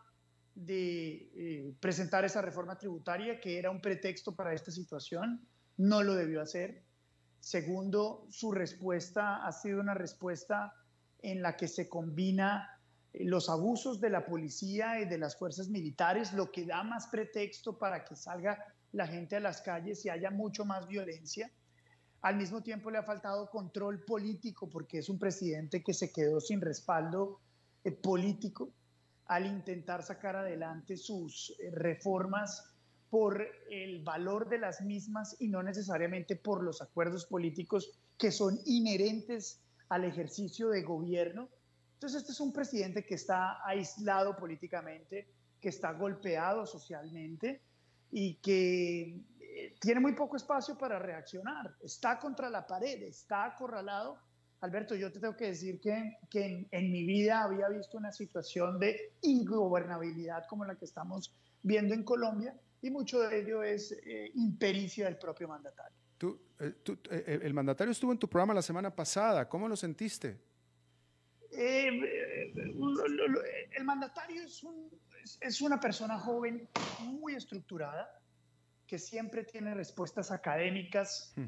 [0.54, 5.46] de eh, presentar esa reforma tributaria, que era un pretexto para esta situación,
[5.76, 6.82] no lo debió hacer.
[7.38, 10.72] Segundo, su respuesta ha sido una respuesta
[11.20, 12.80] en la que se combina
[13.12, 17.08] eh, los abusos de la policía y de las fuerzas militares, lo que da más
[17.08, 18.58] pretexto para que salga
[18.92, 21.52] la gente a las calles y haya mucho más violencia.
[22.22, 26.40] Al mismo tiempo le ha faltado control político porque es un presidente que se quedó
[26.40, 27.42] sin respaldo
[27.90, 28.72] político
[29.26, 32.72] al intentar sacar adelante sus eh, reformas
[33.08, 38.58] por el valor de las mismas y no necesariamente por los acuerdos políticos que son
[38.66, 41.48] inherentes al ejercicio de gobierno.
[41.94, 45.28] Entonces, este es un presidente que está aislado políticamente,
[45.60, 47.62] que está golpeado socialmente
[48.10, 51.74] y que eh, tiene muy poco espacio para reaccionar.
[51.82, 54.18] Está contra la pared, está acorralado
[54.62, 58.78] Alberto, yo te tengo que decir que, que en, mi vida había visto una situación
[58.78, 64.30] de ingobernabilidad como la que estamos viendo en Colombia y mucho de ello es eh,
[64.36, 65.98] impericia del propio mandatario.
[66.16, 66.74] Tú, eh,
[67.10, 70.40] eh, el mandatario estuvo en tu programa la semana pasada, ¿cómo lo sentiste?
[71.50, 72.00] el
[73.84, 74.64] mandatario es,
[75.40, 76.68] es una persona joven
[77.00, 78.08] muy estructurada
[78.86, 81.44] que siempre tiene respuestas académicas hmm.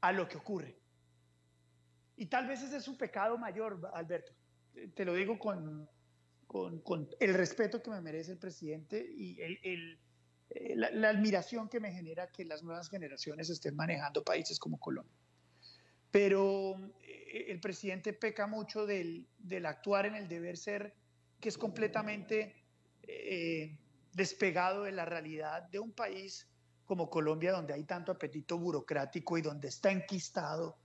[0.00, 0.78] a lo que ocurre
[2.16, 4.32] y tal vez ese es un pecado mayor, Alberto.
[4.94, 5.88] Te lo digo con,
[6.46, 9.98] con, el respeto que me merece el presidente y el,
[10.50, 15.14] eh, la, admiración que me genera que las nuevas generaciones estén manejando países como Colombia.
[16.10, 20.94] Pero eh, el presidente peca mucho del, del, actuar en el deber ser,
[21.40, 22.64] que es completamente
[23.02, 23.76] eh,
[24.14, 26.48] despegado de la realidad de un país
[26.86, 30.78] como Colombia, donde hay tanto apetito burocrático y donde está enquistado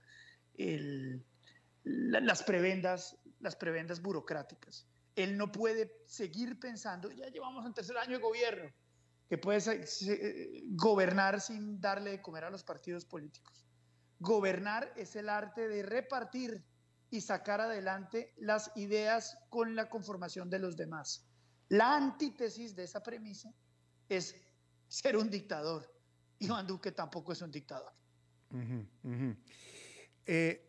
[1.84, 4.86] las, prebendas, las prebendas burocráticas.
[5.14, 8.70] Él no puede seguir pensando, ya llevamos en tercer año de gobierno,
[9.28, 9.86] que puede
[10.70, 13.66] gobernar sin darle de comer a los partidos políticos.
[14.18, 16.64] Gobernar es el arte de repartir
[17.10, 21.26] y sacar adelante las ideas con la conformación de los demás.
[21.68, 23.52] La antítesis de esa premisa
[24.08, 24.34] es
[24.88, 25.90] ser un dictador.
[26.38, 27.92] Iván Duque tampoco es un dictador.
[30.26, 30.62] Eh,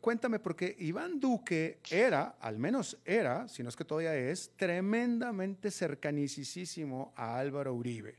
[0.00, 5.70] cuéntame, porque Iván Duque era, al menos era, si no es que todavía es, tremendamente
[5.70, 8.16] cercanicísimo a Álvaro Uribe.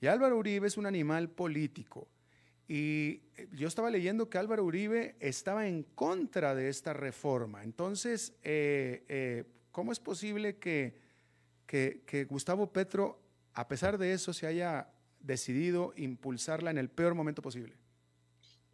[0.00, 2.08] Y Álvaro Uribe es un animal político.
[2.68, 3.22] Y
[3.52, 7.64] yo estaba leyendo que Álvaro Uribe estaba en contra de esta reforma.
[7.64, 10.94] Entonces, eh, eh, ¿cómo es posible que
[12.28, 13.18] Gustavo Petro,
[13.54, 17.74] a pesar de eso, se haya decidido impulsarla en el peor momento posible?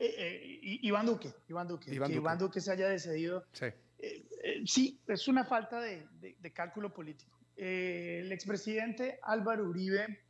[0.04, 3.46] Eh, eh, Iván Duque, Iván Duque, que Iván Duque se haya decidido.
[3.52, 3.66] Sí,
[3.98, 6.06] eh, sí es una falta de,
[6.52, 7.32] cálculo político.
[7.56, 10.24] el expresidente Álvaro Uribe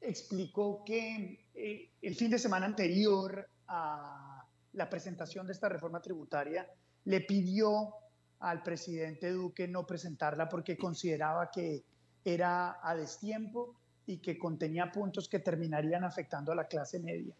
[0.00, 1.46] explicó que
[2.02, 6.68] el fin de semana anterior a la presentación de esta reforma tributaria
[7.04, 7.94] le pidió
[8.40, 11.84] al presidente Duque no presentarla porque consideraba que
[12.22, 17.34] era a destiempo y que contenía puntos que terminarían afectando a la clase media.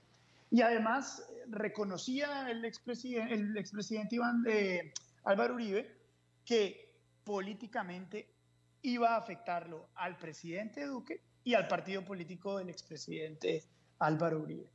[0.54, 4.92] Y además eh, reconocía el expresidente, el expresidente Iván eh,
[5.24, 5.96] Álvaro Uribe
[6.44, 8.34] que políticamente
[8.82, 13.64] iba a afectarlo al presidente Duque y al partido político del expresidente
[13.98, 14.70] Álvaro Uribe.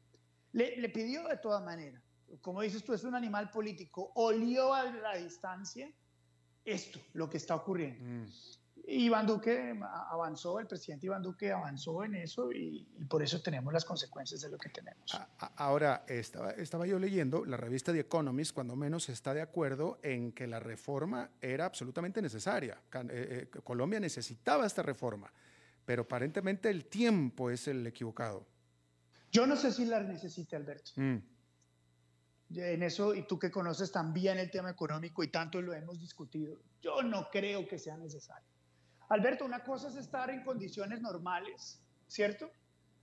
[0.52, 2.02] Le, pidió de todas maneras,
[2.42, 5.92] como dices tú, es un animal político, olió a la distancia
[6.66, 8.04] esto, lo que está ocurriendo.
[8.04, 8.32] Mm.
[8.92, 9.80] Iván Duque
[10.10, 14.50] avanzó, el presidente Iván Duque avanzó en eso y, por eso tenemos las consecuencias de
[14.50, 15.20] lo que tenemos.
[15.58, 20.32] Ahora, estaba, estaba yo leyendo, la revista The Economist, cuando menos está de acuerdo en
[20.32, 22.82] que la reforma era absolutamente necesaria.
[22.94, 25.32] Eh, eh, Colombia necesitaba esta reforma,
[25.86, 28.46] pero aparentemente el tiempo es el equivocado.
[29.32, 30.92] Yo no sé si la necesite, Alberto.
[30.96, 31.18] Mm.
[32.56, 36.58] En eso, y tú que conoces también el tema económico y tanto lo hemos discutido,
[36.82, 38.59] yo no creo que sea necesario.
[39.10, 42.52] Alberto, una cosa es estar en condiciones normales, ¿cierto?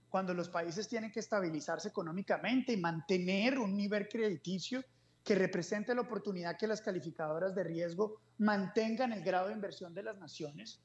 [0.09, 4.83] Cuando los países tienen que estabilizarse económicamente y mantener un nivel crediticio
[5.21, 10.03] que represente la oportunidad que las calificadoras de riesgo mantengan el grado de inversión de
[10.03, 10.79] las naciones.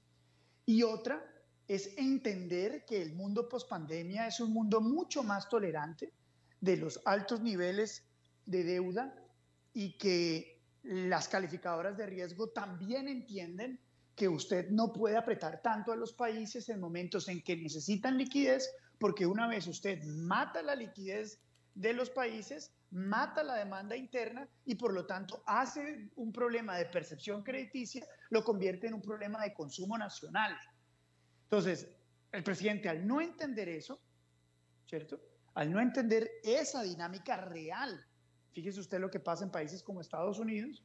[0.66, 1.24] Y otra
[1.68, 6.12] es entender que el mundo pospandemia es un mundo mucho más tolerante
[6.60, 8.04] de los altos niveles
[8.46, 9.14] de deuda
[9.72, 13.78] y que las calificadoras de riesgo también entienden
[14.22, 18.72] que usted no puede apretar tanto a los países en momentos en que necesitan liquidez,
[19.00, 21.40] porque una vez usted mata la liquidez
[21.74, 26.84] de los países, mata la demanda interna y por lo tanto hace un problema de
[26.84, 30.56] percepción crediticia, lo convierte en un problema de consumo nacional.
[31.42, 31.88] Entonces,
[32.30, 34.00] el presidente al no entender eso,
[34.86, 35.20] ¿cierto?
[35.54, 38.06] Al no entender esa dinámica real,
[38.52, 40.84] fíjese usted lo que pasa en países como Estados Unidos,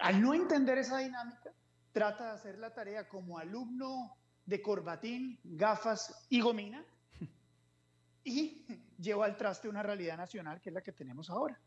[0.00, 1.54] al no entender esa dinámica,
[1.94, 6.84] trata de hacer la tarea como alumno de corbatín, gafas y gomina
[8.24, 8.66] y
[8.98, 11.58] lleva al traste una realidad nacional que es la que tenemos ahora.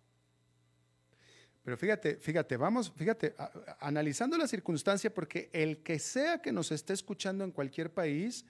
[1.63, 3.35] Pero fíjate, fíjate, vamos, fíjate,
[3.79, 8.45] analizando la circunstancia, porque el que sea que nos esté escuchando en cualquier país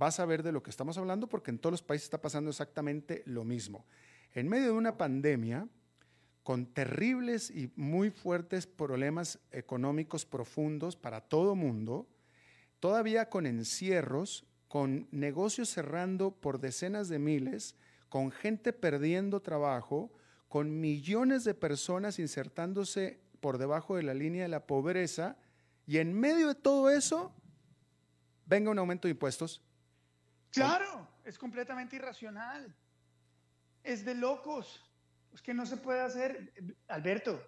[0.00, 2.50] va a saber de lo que estamos hablando, porque en todos los países está pasando
[2.50, 3.86] exactamente lo mismo.
[4.34, 5.68] En medio de una pandemia,
[6.42, 12.08] con terribles y muy fuertes problemas económicos profundos para todo mundo,
[12.80, 17.76] todavía con encierros, con negocios cerrando por decenas de miles,
[18.08, 20.12] con gente perdiendo trabajo,
[20.48, 25.36] con millones de personas insertándose por debajo de la línea de la pobreza,
[25.86, 27.34] y en medio de todo eso,
[28.46, 29.62] venga un aumento de impuestos.
[30.50, 32.74] Claro, es completamente irracional.
[33.82, 34.89] Es de locos.
[35.32, 36.52] Es que no se puede hacer.
[36.88, 37.40] Alberto,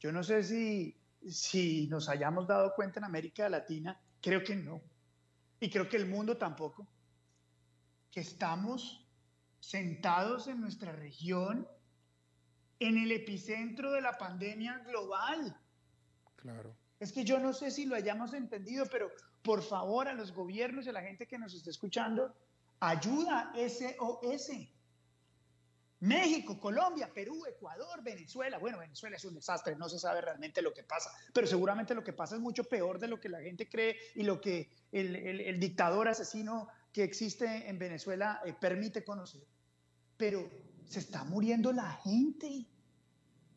[0.00, 4.80] yo no sé si, si nos hayamos dado cuenta en América Latina, creo que no.
[5.60, 6.86] Y creo que el mundo tampoco.
[8.10, 9.06] Que estamos
[9.60, 11.66] sentados en nuestra región
[12.80, 15.56] en el epicentro de la pandemia global.
[16.36, 16.76] Claro.
[17.00, 19.10] Es que yo no sé si lo hayamos entendido, pero
[19.42, 22.34] por favor a los gobiernos y a la gente que nos está escuchando,
[22.80, 24.50] ayuda SOS.
[26.00, 28.58] México, Colombia, Perú, Ecuador, Venezuela.
[28.58, 32.04] Bueno, Venezuela es un desastre, no se sabe realmente lo que pasa, pero seguramente lo
[32.04, 35.58] que pasa es mucho peor de lo que la gente cree y lo que el,
[35.58, 39.42] dictador asesino que existe en Venezuela eh, permite conocer.
[40.16, 40.48] Pero
[40.86, 42.66] se está muriendo la gente.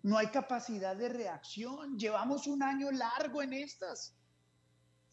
[0.02, 1.98] No hay capacidad de reacción.
[1.98, 4.16] Llevamos un año largo en estas.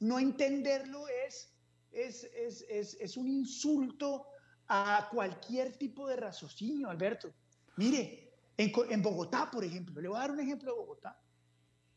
[0.00, 1.52] No entenderlo es,
[1.92, 4.26] es, es, es un insulto
[4.68, 7.32] a cualquier tipo de raciocinio, Alberto.
[7.76, 11.20] Mire, en, Bogotá, por ejemplo, le voy a dar un ejemplo de Bogotá.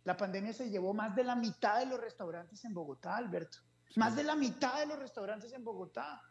[0.04, 3.58] La pandemia se llevó más de la mitad de los restaurantes en Bogotá, Alberto.
[3.96, 6.22] Más de la mitad de los restaurantes en Bogotá.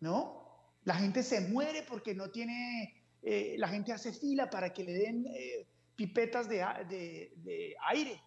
[0.00, 0.46] ¿No?
[0.84, 4.92] La gente se muere porque no tiene, eh, la gente hace fila para que le
[4.92, 6.62] den eh, pipetas de,
[7.88, 8.22] aire.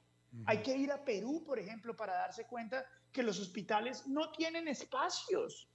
[0.45, 4.67] Hay que ir a Perú, por ejemplo, para darse cuenta que los hospitales no tienen
[4.67, 5.69] espacios.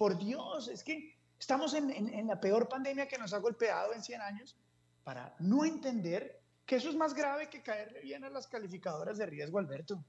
[0.00, 4.20] Por Dios, es que estamos en, la peor pandemia que nos ha golpeado en 100
[4.22, 4.56] años
[5.04, 9.26] para no entender que eso es más grave que caerle bien a las calificadoras de
[9.26, 10.02] riesgo, Alberto.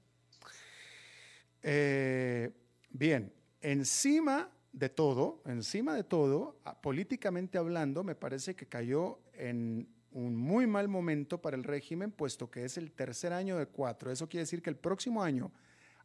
[1.62, 2.50] Eh,
[2.88, 10.34] bien, encima de todo, encima de todo, políticamente hablando, me parece que cayó en un
[10.34, 14.10] muy mal momento para el régimen, puesto que es el tercer año de cuatro.
[14.10, 15.52] Eso quiere decir que el próximo año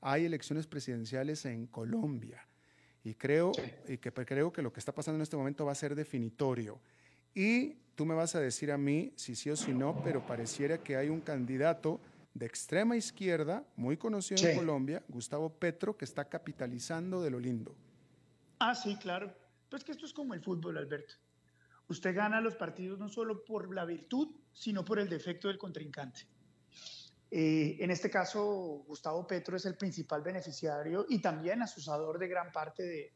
[0.01, 2.46] hay elecciones presidenciales en Colombia.
[3.07, 3.53] Y creo,
[3.87, 6.77] y que creo que lo que está pasando en este momento va a ser definitorio.
[7.33, 10.77] Y tú me vas a decir a mí si sí o si no, pero pareciera
[10.77, 12.01] que hay un candidato
[12.33, 17.73] de extrema izquierda, muy conocido en Colombia, Gustavo Petro, que está capitalizando de lo lindo.
[18.59, 19.33] Ah, sí, claro.
[19.69, 21.13] Pues que esto es como el fútbol, Alberto.
[21.87, 26.27] Usted gana los partidos no solo por la virtud, sino por el defecto del contrincante.
[27.29, 32.51] Eh, en este caso, Gustavo Petro es el principal beneficiario y también asusador de gran
[32.51, 33.11] parte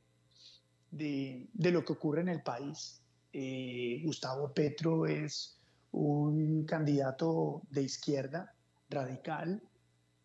[0.91, 3.01] de, lo que ocurre en el país.
[3.32, 5.57] Eh, Gustavo Petro es
[5.91, 8.53] un candidato de izquierda
[8.89, 9.62] radical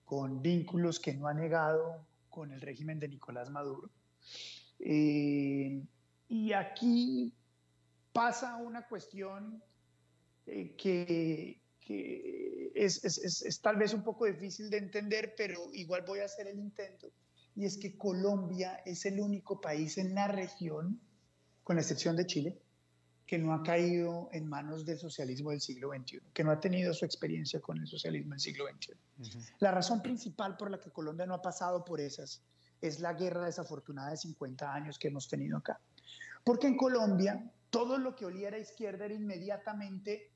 [0.04, 3.90] con vínculos que no ha negado con el régimen de Nicolás Maduro.
[4.78, 5.82] Eh,
[6.28, 7.32] y aquí
[8.12, 9.62] pasa una cuestión
[10.46, 10.74] eh,
[11.86, 16.48] que, es, es, tal vez un poco difícil de entender, pero igual voy a hacer
[16.48, 17.08] el intento.
[17.54, 21.00] Y es que Colombia es el único país en la región,
[21.62, 22.58] con la excepción de Chile,
[23.24, 26.92] que no ha caído en manos del socialismo del siglo XXI, que no ha tenido
[26.92, 28.92] su experiencia con el socialismo del siglo XXI.
[29.60, 32.42] La razón principal por la que Colombia no ha pasado por esas
[32.80, 35.80] es la guerra desafortunada de 50 años que hemos tenido acá.
[36.44, 40.30] Porque en Colombia todo lo que olía a izquierda era inmediatamente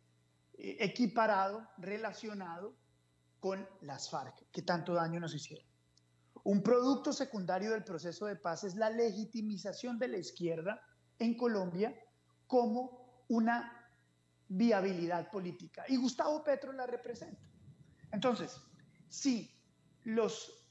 [0.60, 2.76] equiparado, relacionado
[3.38, 5.66] con las FARC, que tanto daño nos hicieron.
[6.44, 10.80] Un producto secundario del proceso de paz es la legitimización de la izquierda
[11.18, 11.94] en Colombia
[12.46, 13.72] como una
[14.48, 15.84] viabilidad política.
[15.88, 17.40] Y Gustavo Petro la representa.
[18.12, 18.60] Entonces,
[19.08, 19.54] si
[20.04, 20.66] los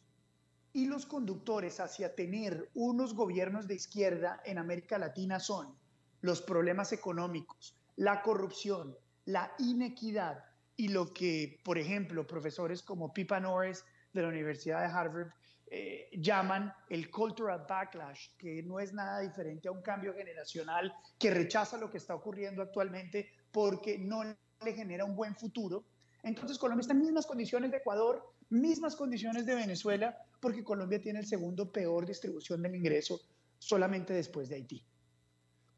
[0.74, 5.78] hilos conductores hacia tener unos gobiernos de izquierda en América Latina son
[6.22, 8.96] los problemas económicos, la corrupción,
[9.30, 10.44] la inequidad
[10.76, 15.30] y lo que, por ejemplo, profesores como Pipa Norris de la Universidad de Harvard
[15.68, 21.30] eh, llaman el cultural backlash, que no es nada diferente a un cambio generacional que
[21.30, 25.84] rechaza lo que está ocurriendo actualmente porque no le genera un buen futuro.
[26.24, 31.20] Entonces Colombia está en mismas condiciones de Ecuador, mismas condiciones de Venezuela, porque Colombia tiene
[31.20, 33.22] el segundo peor distribución del ingreso
[33.60, 34.89] solamente después de Haití.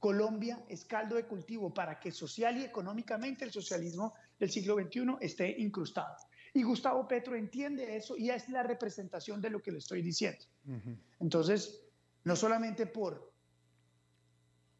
[0.01, 5.17] Colombia es caldo de cultivo para que social y económicamente el socialismo del siglo XXI
[5.21, 6.15] esté incrustado.
[6.55, 10.43] Y Gustavo Petro entiende eso y es la representación de lo que le estoy diciendo.
[11.19, 11.83] Entonces,
[12.23, 13.31] no solamente por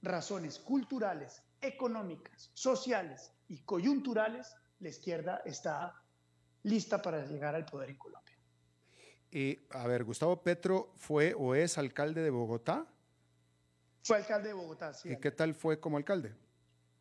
[0.01, 6.01] razones culturales, económicas, sociales y coyunturales, la izquierda está
[6.63, 8.35] lista para llegar al poder en Colombia.
[9.29, 12.90] Y, a ver, Gustavo Petro fue o es alcalde de Bogotá.
[14.03, 15.09] Fue alcalde de Bogotá, sí.
[15.09, 16.35] ¿Y qué tal fue como alcalde?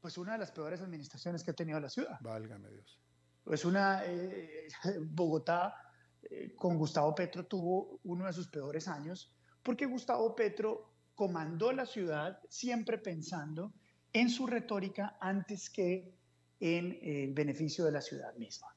[0.00, 2.18] Pues una de las peores administraciones que ha tenido la ciudad.
[2.20, 3.00] Válgame Dios.
[3.46, 4.68] Es una, eh,
[5.00, 5.74] Bogotá
[6.22, 9.32] eh, con Gustavo Petro tuvo uno de sus peores años
[9.62, 13.72] porque Gustavo Petro comandó la ciudad siempre pensando
[14.12, 16.14] en su retórica antes que
[16.60, 18.68] en el beneficio de la ciudad misma.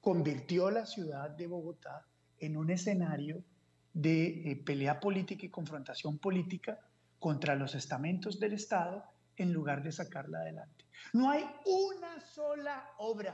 [0.00, 2.06] Convirtió la ciudad de Bogotá
[2.38, 3.44] en un escenario
[3.92, 6.80] de eh, pelea política y confrontación política
[7.22, 9.04] contra los estamentos del Estado
[9.36, 10.84] en lugar de sacarla adelante.
[11.12, 13.32] No hay una sola obra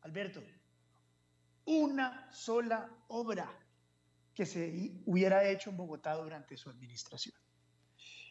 [0.00, 0.42] Alberto,
[1.66, 3.46] una sola obra
[4.32, 7.36] que se hubiera hecho en Bogotá durante su administración.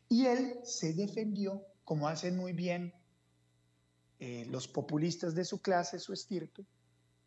[0.09, 2.91] Y él se defendió, como hacen muy bien
[4.17, 6.65] eh, los populistas de su clase, su estirpe,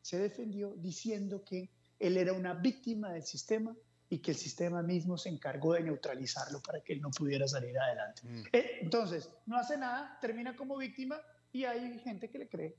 [0.02, 3.76] se defendió diciendo que él era una víctima del sistema
[4.12, 7.78] y que el sistema mismo se encargó de neutralizarlo para que él no pudiera salir
[7.78, 8.22] adelante.
[8.24, 8.42] Mm.
[8.52, 11.18] Eh, entonces, no hace nada, termina como víctima
[11.52, 12.76] y hay gente que le cree.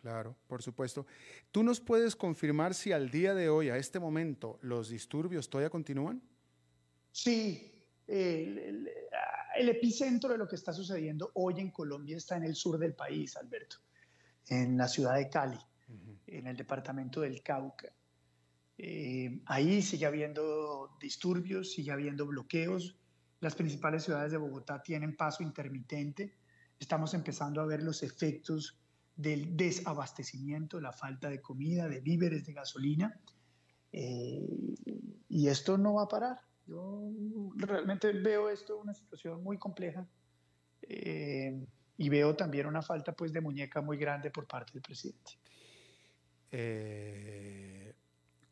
[0.00, 1.06] Claro, por supuesto.
[1.52, 5.68] ¿Tú nos puedes confirmar si al día de hoy, a este momento, los disturbios todavía
[5.68, 6.22] continúan?
[7.12, 8.88] Sí, el,
[9.56, 13.36] epicentro de lo que está sucediendo hoy en Colombia está en el sur del país,
[13.36, 13.76] Alberto,
[14.48, 15.58] en la ciudad de Cali,
[16.26, 17.92] en el departamento del Cauca.
[18.78, 22.96] Eh, ahí sigue habiendo disturbios, sigue habiendo bloqueos.
[23.40, 26.36] Las principales ciudades de Bogotá tienen paso intermitente.
[26.78, 28.78] Estamos empezando a ver los efectos
[29.16, 33.18] del desabastecimiento, la falta de comida, de víveres, de gasolina.
[33.92, 34.46] Eh,
[35.28, 36.40] y esto no va a parar.
[36.66, 37.10] Yo
[37.54, 40.06] realmente veo esto una situación muy compleja
[40.82, 41.64] eh,
[41.96, 45.38] y veo también una falta pues, de muñeca muy grande por parte del presidente.
[46.50, 47.75] Eh,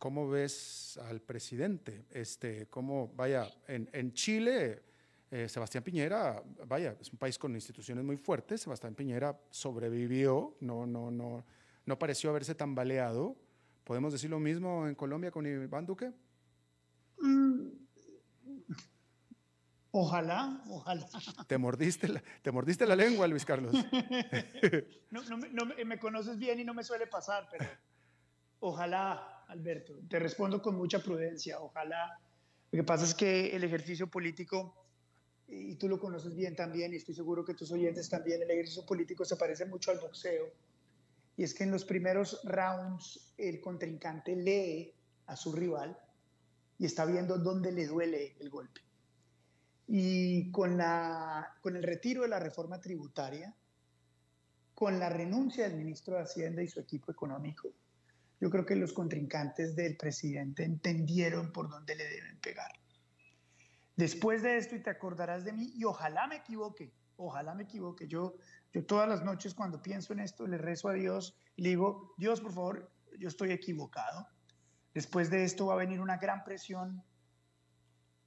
[0.04, 2.04] ¿Cómo ves al presidente?
[2.10, 4.82] Este, ¿cómo, vaya, en, en Chile
[5.30, 8.60] eh, Sebastián Piñera, vaya, es un país con instituciones muy fuertes.
[8.60, 11.42] Sebastián Piñera sobrevivió, no, no, no,
[11.86, 13.34] no pareció haberse tambaleado.
[13.82, 16.12] ¿Podemos decir lo mismo en Colombia con Iván Duque?
[17.20, 17.68] Mm,
[19.90, 21.08] ojalá, ojalá.
[21.48, 23.72] Te mordiste la, te mordiste la lengua, Luis Carlos.
[25.10, 27.64] no, no, me conoces bien y no me suele pasar, pero
[28.60, 29.94] ojalá, Alberto.
[30.08, 32.18] Te respondo con mucha prudencia, ojalá.
[32.70, 34.84] Lo que pasa es que el ejercicio político
[35.48, 38.84] y tú lo conoces bien también, y estoy seguro que tus oyentes también, el ejercicio
[38.86, 40.46] político se parece mucho al boxeo.
[41.36, 44.92] Y es que en los primeros rounds el contrincante lee
[45.26, 45.98] a su rival
[46.78, 48.80] y está viendo dónde le duele el golpe.
[49.86, 53.54] Y con, la, con el retiro de la reforma tributaria,
[54.74, 57.68] con la renuncia del ministro de Hacienda y su equipo económico,
[58.44, 62.70] yo creo que los contrincantes del presidente entendieron por dónde le deben pegar.
[63.96, 68.06] Después de esto, y te acordarás de mí, y ojalá me equivoque, ojalá me equivoque.
[68.06, 68.34] Yo,
[68.70, 72.12] yo todas las noches cuando pienso en esto le rezo a Dios y le digo,
[72.18, 74.28] Dios, por favor, yo estoy equivocado.
[74.92, 77.02] Después de esto va a venir una gran presión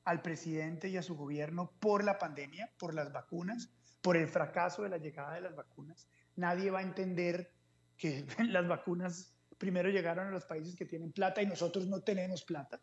[0.03, 3.69] al presidente y a su gobierno por la pandemia, por las vacunas,
[4.01, 6.07] por el fracaso de la llegada de las vacunas.
[6.35, 7.53] Nadie va a entender
[7.97, 12.43] que las vacunas primero llegaron a los países que tienen plata y nosotros no tenemos
[12.43, 12.79] plata.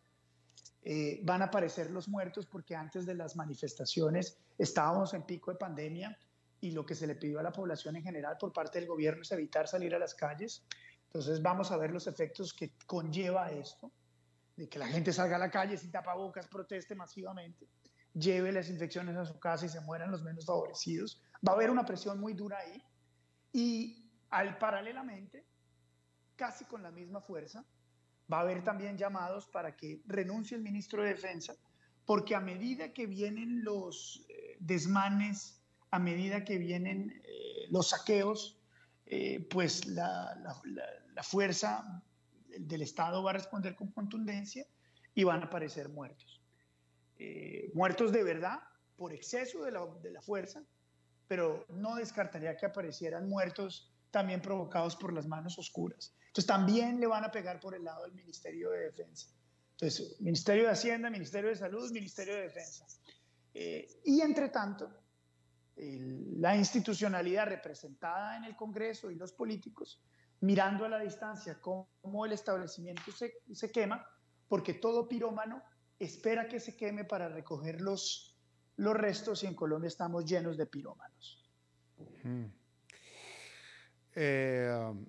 [0.83, 5.57] Eh, van a aparecer los muertos porque antes de las manifestaciones estábamos en pico de
[5.57, 6.19] pandemia
[6.61, 9.23] y lo que se le pidió a la población en general por parte del gobierno
[9.23, 10.65] es evitar salir a las calles.
[11.07, 13.93] Entonces vamos a ver los efectos que conlleva esto
[14.57, 17.67] de que la gente salga a la calle sin tapabocas, proteste masivamente,
[18.13, 21.23] lleve las infecciones a su casa y se mueran los menos favorecidos.
[21.47, 22.83] Va a haber una presión muy dura ahí
[23.53, 25.45] y al paralelamente,
[26.37, 27.65] casi con la misma fuerza,
[28.33, 31.55] va a haber también llamados para que renuncie el ministro de Defensa,
[32.07, 35.61] porque a medida que vienen los eh, desmanes,
[35.91, 38.61] a medida que vienen eh, los saqueos,
[39.07, 40.35] eh, pues la,
[41.15, 42.03] la fuerza
[42.59, 44.67] del Estado va a responder con contundencia
[45.15, 46.41] y van a aparecer muertos.
[47.73, 48.59] Muertos de verdad
[48.97, 50.63] por exceso de la, de la fuerza,
[51.27, 56.15] pero no descartaría que aparecieran muertos también provocados por las manos oscuras.
[56.29, 59.29] Entonces también le van a pegar por el lado del Ministerio de Defensa.
[59.73, 62.87] Entonces, Ministerio de Hacienda, Ministerio de Salud, Ministerio de Defensa.
[63.53, 64.89] Eh, y entre tanto,
[65.77, 70.01] la institucionalidad representada en el Congreso y los políticos
[70.41, 74.07] mirando a la distancia cómo el establecimiento se, se quema,
[74.47, 75.61] porque todo pirómano
[75.99, 78.37] espera que se queme para recoger los,
[78.77, 81.51] los restos y en Colombia estamos llenos de pirómanos.
[84.15, 85.05] Eh, um,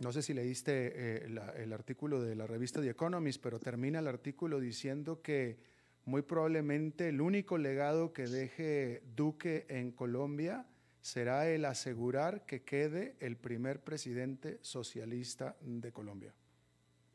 [0.00, 4.08] no sé si leíste eh, el artículo de la revista The Economist, pero termina el
[4.08, 5.58] artículo diciendo que
[6.04, 10.66] muy probablemente el único legado que deje Duque en Colombia
[11.00, 16.34] será el asegurar que quede el primer presidente socialista de Colombia.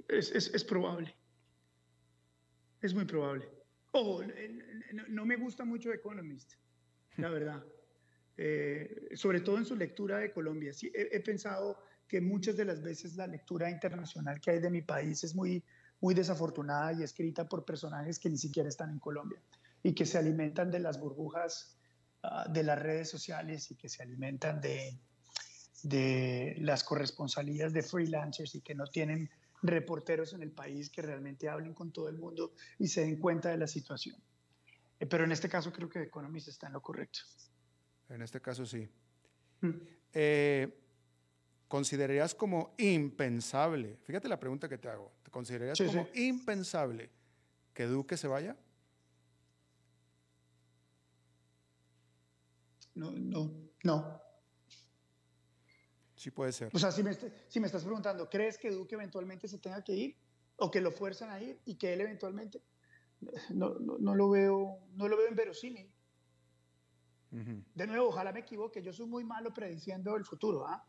[0.07, 1.15] Es, es, es probable.
[2.81, 3.47] Es muy probable.
[3.91, 4.21] Ojo,
[5.09, 6.53] no, me gusta mucho Economist,
[7.17, 7.63] la verdad.
[8.41, 10.71] Eh, sobre todo en su lectura de Colombia.
[10.71, 14.81] Sí, he, pensado que muchas de las veces la lectura internacional que hay de mi
[14.81, 15.61] país es muy,
[15.99, 19.41] muy desafortunada y escrita por personajes que ni siquiera están en Colombia
[19.83, 21.79] y que se alimentan de las burbujas
[22.21, 24.99] Ah, de las redes sociales y que se alimentan de,
[25.83, 29.29] de las corresponsalías de freelancers y que no tienen
[29.61, 33.49] reporteros en el país que realmente hablen con todo el mundo y se den cuenta
[33.49, 34.17] de la situación.
[34.99, 37.21] Eh, pero en este caso creo que Economist está en lo correcto.
[38.09, 38.87] En este caso sí.
[39.61, 39.69] Mm.
[40.13, 40.75] Eh,
[41.67, 47.11] ¿Considerarías como impensable, fíjate la pregunta que te hago, ¿te considerarías como impensable
[47.73, 48.57] que Duque se vaya?
[52.95, 53.51] no, no,
[53.83, 54.21] no.
[56.15, 56.69] Sí puede ser.
[56.73, 59.93] O sea, si me, si me estás preguntando, ¿crees que Duque eventualmente se tenga que
[59.93, 60.17] ir?
[60.57, 62.61] ¿O que lo fuerzan a ir y que él eventualmente?
[63.49, 65.89] No, no, lo veo, no lo veo inverosímil.
[67.31, 68.81] De nuevo, ojalá me equivoque.
[68.81, 70.65] Yo soy muy malo prediciendo el futuro.
[70.67, 70.83] ¿ah?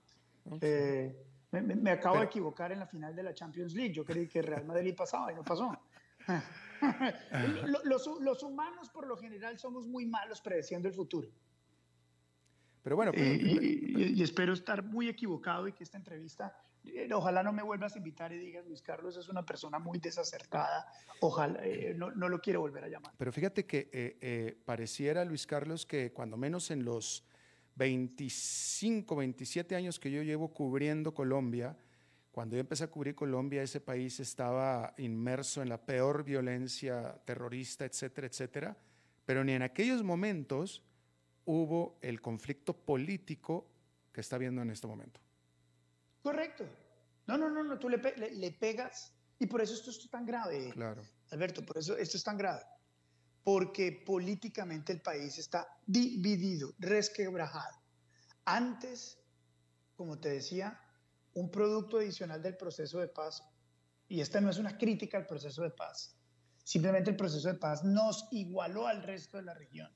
[0.61, 1.15] Eh,
[1.53, 3.93] me, acabo de equivocar en la final de la Champions League.
[3.93, 5.77] Yo creí que Real Madrid pasaba y no pasó.
[7.85, 11.29] los, los humanos, por lo general, somos muy malos prediciendo el futuro.
[12.83, 13.13] Pero bueno.
[13.15, 17.99] y, espero estar muy equivocado y que esta entrevista, eh, ojalá no me vuelvas a
[17.99, 20.87] invitar y digas, Luis Carlos es una persona muy desacertada,
[21.21, 23.13] ojalá eh, no, no, lo quiero volver a llamar.
[23.19, 27.25] Pero fíjate que eh, pareciera, Luis Carlos, que cuando menos en los
[27.77, 31.77] 25, 27 años que yo llevo cubriendo Colombia,
[32.33, 37.85] cuando yo empecé a cubrir Colombia, ese país estaba inmerso en la peor violencia terrorista,
[37.85, 38.77] etcétera, etcétera.
[39.27, 40.83] Pero ni en aquellos momentos
[41.45, 43.67] hubo el conflicto político
[44.13, 45.21] que está viendo en este momento.
[46.23, 46.65] Correcto.
[47.27, 50.71] No, no, no, no tú le, le, pegas y por eso esto es tan grave.
[50.73, 51.03] Claro.
[51.31, 52.63] Alberto, por eso esto es tan grave.
[53.43, 57.81] Porque políticamente el país está dividido, resquebrajado.
[58.45, 59.19] Antes,
[59.95, 60.79] como te decía,
[61.35, 63.43] un producto adicional del proceso de paz,
[64.09, 66.17] y esta no es una crítica al proceso de paz,
[66.65, 69.91] simplemente el proceso de paz nos igualó al resto de la región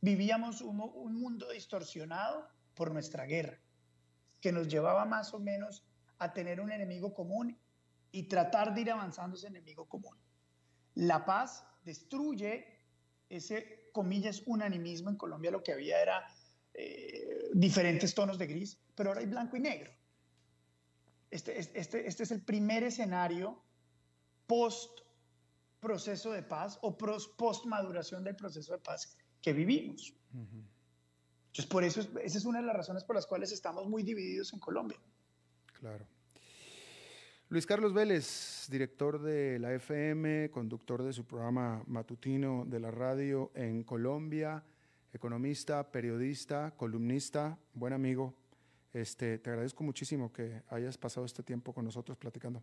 [0.00, 0.76] vivíamos un,
[1.14, 3.58] mundo distorsionado por nuestra guerra,
[4.40, 5.84] que nos llevaba más o menos
[6.18, 7.58] a tener un enemigo común
[8.12, 10.16] y tratar de ir avanzando ese enemigo común.
[10.94, 12.80] La paz destruye
[13.28, 15.10] ese, comillas, unanimismo.
[15.10, 16.26] En Colombia lo que había era
[16.74, 19.92] eh, diferentes tonos de gris, pero ahora hay blanco y negro.
[21.30, 23.62] Este, este, este es el primer escenario
[24.46, 25.00] post
[25.80, 30.14] proceso de paz o post maduración del proceso de paz que vivimos.
[30.32, 34.52] Entonces, por eso, esa es una de las razones por las cuales estamos muy divididos
[34.52, 34.98] en Colombia.
[35.78, 36.06] Claro.
[37.50, 43.50] Luis Carlos Vélez, director de la FM, conductor de su programa matutino de la radio
[43.54, 44.62] en Colombia,
[45.14, 48.34] economista, periodista, columnista, buen amigo.
[48.92, 52.62] Este, te agradezco muchísimo que hayas pasado este tiempo con nosotros platicando.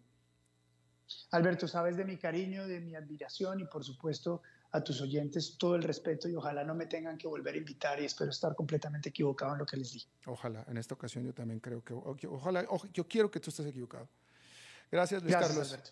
[1.32, 4.44] Alberto, sabes de mi cariño, de mi admiración y por supuesto
[4.76, 8.02] a tus oyentes todo el respeto y ojalá no me tengan que volver a invitar
[8.02, 10.08] y espero estar completamente equivocado en lo que les dije.
[10.26, 11.94] Ojalá, en esta ocasión yo también creo que,
[12.28, 14.08] ojalá, yo quiero que tú estés equivocado.
[14.92, 15.74] Gracias, Luis Gracias, Carlos.
[15.74, 15.92] Alberto.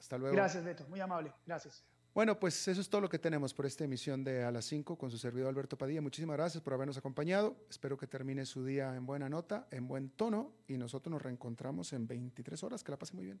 [0.00, 0.36] Hasta luego.
[0.36, 0.86] Gracias, Beto.
[0.88, 1.32] Muy amable.
[1.46, 1.82] Gracias.
[2.14, 4.96] Bueno, pues eso es todo lo que tenemos por esta emisión de A las 5
[4.96, 6.00] con su servidor Alberto Padilla.
[6.00, 7.56] Muchísimas gracias por habernos acompañado.
[7.68, 11.92] Espero que termine su día en buena nota, en buen tono y nosotros nos reencontramos
[11.92, 12.84] en 23 horas.
[12.84, 13.40] Que la pase muy bien.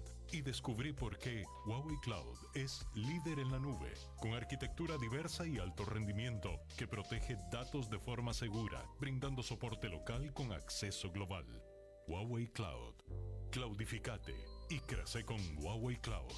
[0.31, 5.57] y descubrí por qué Huawei Cloud es líder en la nube, con arquitectura diversa y
[5.57, 11.45] alto rendimiento que protege datos de forma segura, brindando soporte local con acceso global.
[12.07, 12.95] Huawei Cloud.
[13.51, 14.35] Cloudificate
[14.69, 16.31] y crece con Huawei Cloud.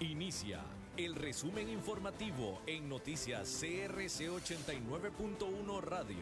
[0.00, 0.64] Inicia
[1.04, 6.16] el resumen informativo en noticias CRC 89.1 Radio.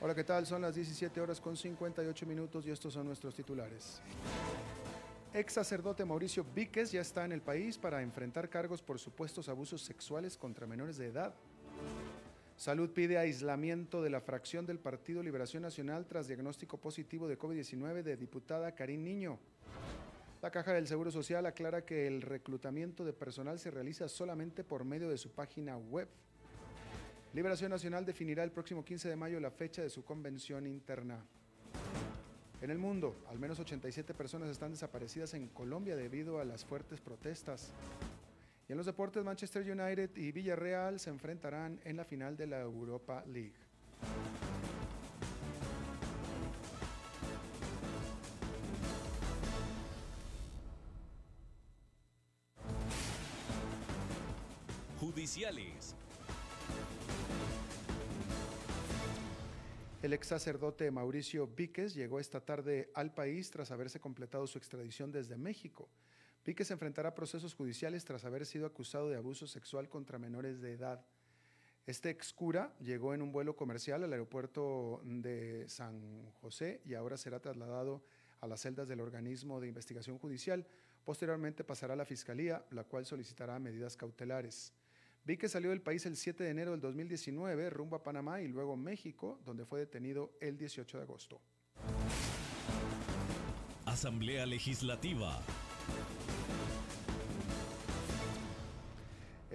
[0.00, 0.46] Hola, ¿qué tal?
[0.46, 4.00] Son las 17 horas con 58 minutos y estos son nuestros titulares.
[5.34, 9.82] Ex sacerdote Mauricio Víquez ya está en el país para enfrentar cargos por supuestos abusos
[9.82, 11.34] sexuales contra menores de edad.
[12.56, 18.02] Salud pide aislamiento de la fracción del Partido Liberación Nacional tras diagnóstico positivo de COVID-19
[18.02, 19.38] de diputada Karin Niño.
[20.40, 24.84] La Caja del Seguro Social aclara que el reclutamiento de personal se realiza solamente por
[24.84, 26.08] medio de su página web.
[27.34, 31.22] Liberación Nacional definirá el próximo 15 de mayo la fecha de su convención interna.
[32.62, 37.02] En el mundo, al menos 87 personas están desaparecidas en Colombia debido a las fuertes
[37.02, 37.70] protestas.
[38.68, 42.60] Y en los deportes, Manchester United y Villarreal se enfrentarán en la final de la
[42.60, 43.54] Europa League.
[54.98, 55.94] Judiciales.
[60.02, 65.12] El ex sacerdote Mauricio Víquez llegó esta tarde al país tras haberse completado su extradición
[65.12, 65.88] desde México.
[66.46, 71.04] Víquez enfrentará procesos judiciales tras haber sido acusado de abuso sexual contra menores de edad.
[71.86, 77.16] Este ex cura llegó en un vuelo comercial al aeropuerto de San José y ahora
[77.16, 78.04] será trasladado
[78.40, 80.64] a las celdas del organismo de investigación judicial.
[81.04, 84.72] Posteriormente pasará a la fiscalía, la cual solicitará medidas cautelares.
[85.24, 88.76] Víquez salió del país el 7 de enero del 2019 rumbo a Panamá y luego
[88.76, 91.40] México, donde fue detenido el 18 de agosto.
[93.84, 95.42] Asamblea Legislativa.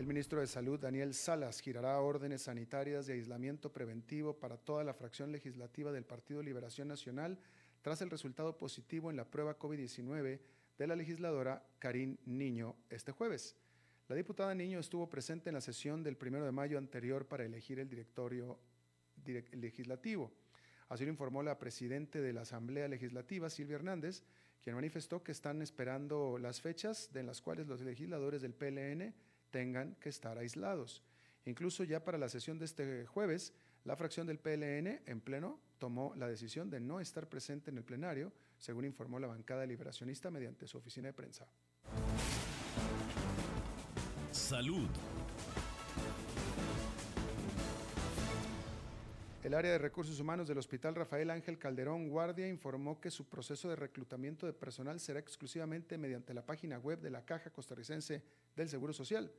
[0.02, 4.96] El ministro de Salud, Daniel Salas, girará órdenes sanitarias de aislamiento preventivo para toda la
[4.96, 7.38] fracción legislativa del Partido Liberación Nacional
[7.84, 10.40] tras el resultado positivo en la prueba COVID-19
[10.80, 13.56] de la legisladora Karin Niño este jueves.
[14.08, 17.78] La diputada Niño estuvo presente en la sesión del 1 de mayo anterior para elegir
[17.78, 18.58] el directorio
[19.52, 20.32] legislativo.
[20.90, 24.24] Así lo informó la presidente de la Asamblea Legislativa, Silvia Hernández,
[24.64, 29.14] quien manifestó que están esperando las fechas de las cuales los legisladores del PLN
[29.52, 31.04] tengan que estar aislados.
[31.46, 36.14] Incluso ya para la sesión de este jueves, la fracción del PLN en pleno tomó
[36.16, 40.68] la decisión de no estar presente en el plenario, según informó la bancada liberacionista mediante
[40.68, 41.48] su oficina de prensa.
[44.32, 44.88] Salud.
[49.44, 53.70] El área de recursos humanos del Hospital Rafael Ángel Calderón Guardia informó que su proceso
[53.70, 58.22] de reclutamiento de personal será exclusivamente mediante la página web de la Caja Costarricense
[58.56, 59.32] del Seguro Social.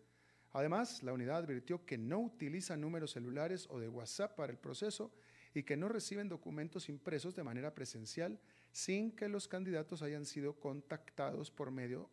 [0.55, 5.13] Además, la unidad advirtió que no utiliza números celulares o de WhatsApp para el proceso
[5.55, 8.41] y que no reciben documentos impresos de manera presencial
[8.73, 12.11] sin que los candidatos hayan sido contactados por, medio,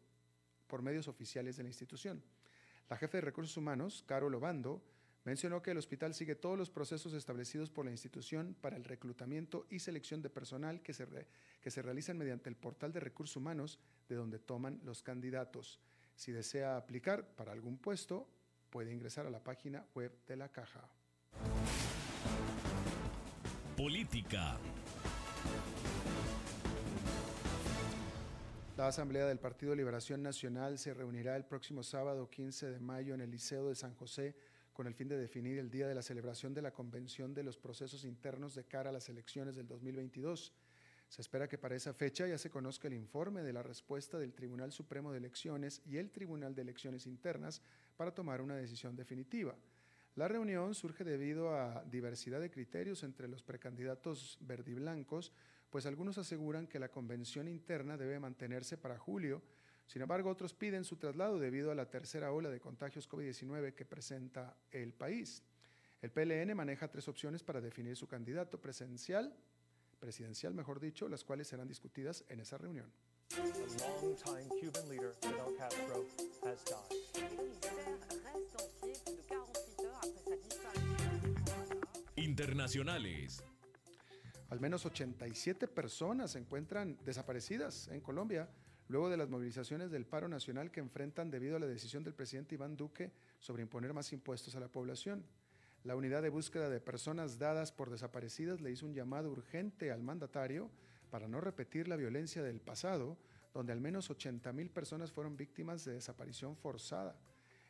[0.68, 2.22] por medios oficiales de la institución.
[2.88, 4.80] La jefe de recursos humanos, Caro Lobando,
[5.26, 9.66] Mencionó que el hospital sigue todos los procesos establecidos por la institución para el reclutamiento
[9.70, 11.08] y selección de personal que se,
[11.62, 15.80] que se realizan mediante el portal de recursos humanos de donde toman los candidatos.
[16.16, 18.28] Si desea aplicar para algún puesto,
[18.70, 20.90] puede ingresar a la página web de la caja.
[23.76, 24.58] Política.
[28.78, 33.20] La Asamblea del Partido Liberación Nacional se reunirá el próximo sábado 15 de mayo en
[33.20, 34.38] el Liceo de San José
[34.80, 37.58] con el fin de definir el día de la celebración de la Convención de los
[37.58, 40.54] Procesos Internos de cara a las elecciones del 2022.
[41.10, 44.32] Se espera que para esa fecha ya se conozca el informe de la respuesta del
[44.32, 47.62] Tribunal Supremo de Elecciones y el Tribunal de Elecciones Internas
[47.98, 49.54] para tomar una decisión definitiva.
[50.16, 55.34] La reunión surge debido a diversidad de criterios entre los precandidatos verdiblancos,
[55.70, 59.42] pues algunos aseguran que la convención interna debe mantenerse para julio
[59.90, 63.86] sin embargo, otros piden su traslado debido a la tercera ola de contagios COVID-19 que
[63.86, 65.42] presenta el país.
[66.04, 69.36] El PLN maneja tres opciones para definir su candidato presencial,
[70.00, 72.86] presidencial, mejor dicho, las cuales serán discutidas en esa reunión.
[82.16, 83.44] Internacionales.
[84.50, 88.48] Al menos 87 personas se encuentran desaparecidas en Colombia
[88.90, 92.56] luego de las movilizaciones del paro nacional que enfrentan debido a la decisión del presidente
[92.56, 95.24] Iván Duque sobre imponer más impuestos a la población.
[95.84, 100.02] La unidad de búsqueda de personas dadas por desaparecidas le hizo un llamado urgente al
[100.02, 100.70] mandatario
[101.12, 103.16] para no repetir la violencia del pasado,
[103.54, 107.16] donde al menos 80 mil personas fueron víctimas de desaparición forzada.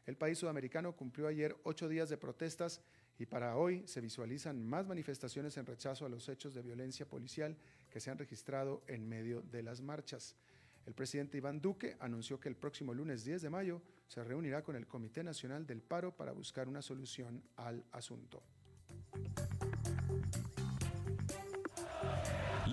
[0.06, 2.82] El país sudamericano cumplió ayer ocho días de protestas
[3.20, 7.58] y para hoy se visualizan más manifestaciones en rechazo a los hechos de violencia policial
[7.92, 10.36] que se han registrado en medio de las marchas.
[10.90, 14.76] El presidente Iván Duque anunció que el próximo lunes 10 de mayo se reunirá con
[14.76, 18.42] el Comité Nacional del Paro para buscar una solución al asunto.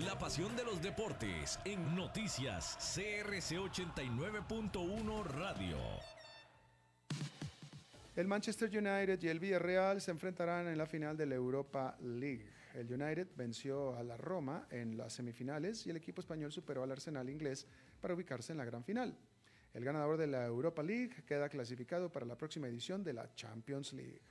[0.03, 5.77] La pasión de los deportes en noticias CRC 89.1 Radio.
[8.15, 12.56] El Manchester United y el Villarreal se enfrentarán en la final de la Europa League.
[12.77, 16.91] El United venció a la Roma en las semifinales y el equipo español superó al
[16.91, 17.65] Arsenal inglés
[17.99, 19.17] para ubicarse en la gran final.
[19.73, 23.93] El ganador de la Europa League queda clasificado para la próxima edición de la Champions
[23.93, 24.21] League.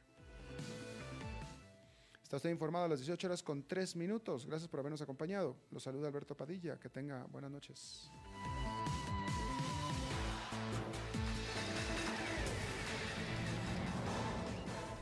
[2.23, 4.47] Está usted informado a las 18 horas con 3 minutos.
[4.47, 5.57] Gracias por habernos acompañado.
[5.73, 6.79] Los saluda Alberto Padilla.
[6.79, 8.09] Que tenga buenas noches.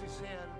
[0.00, 0.55] she said,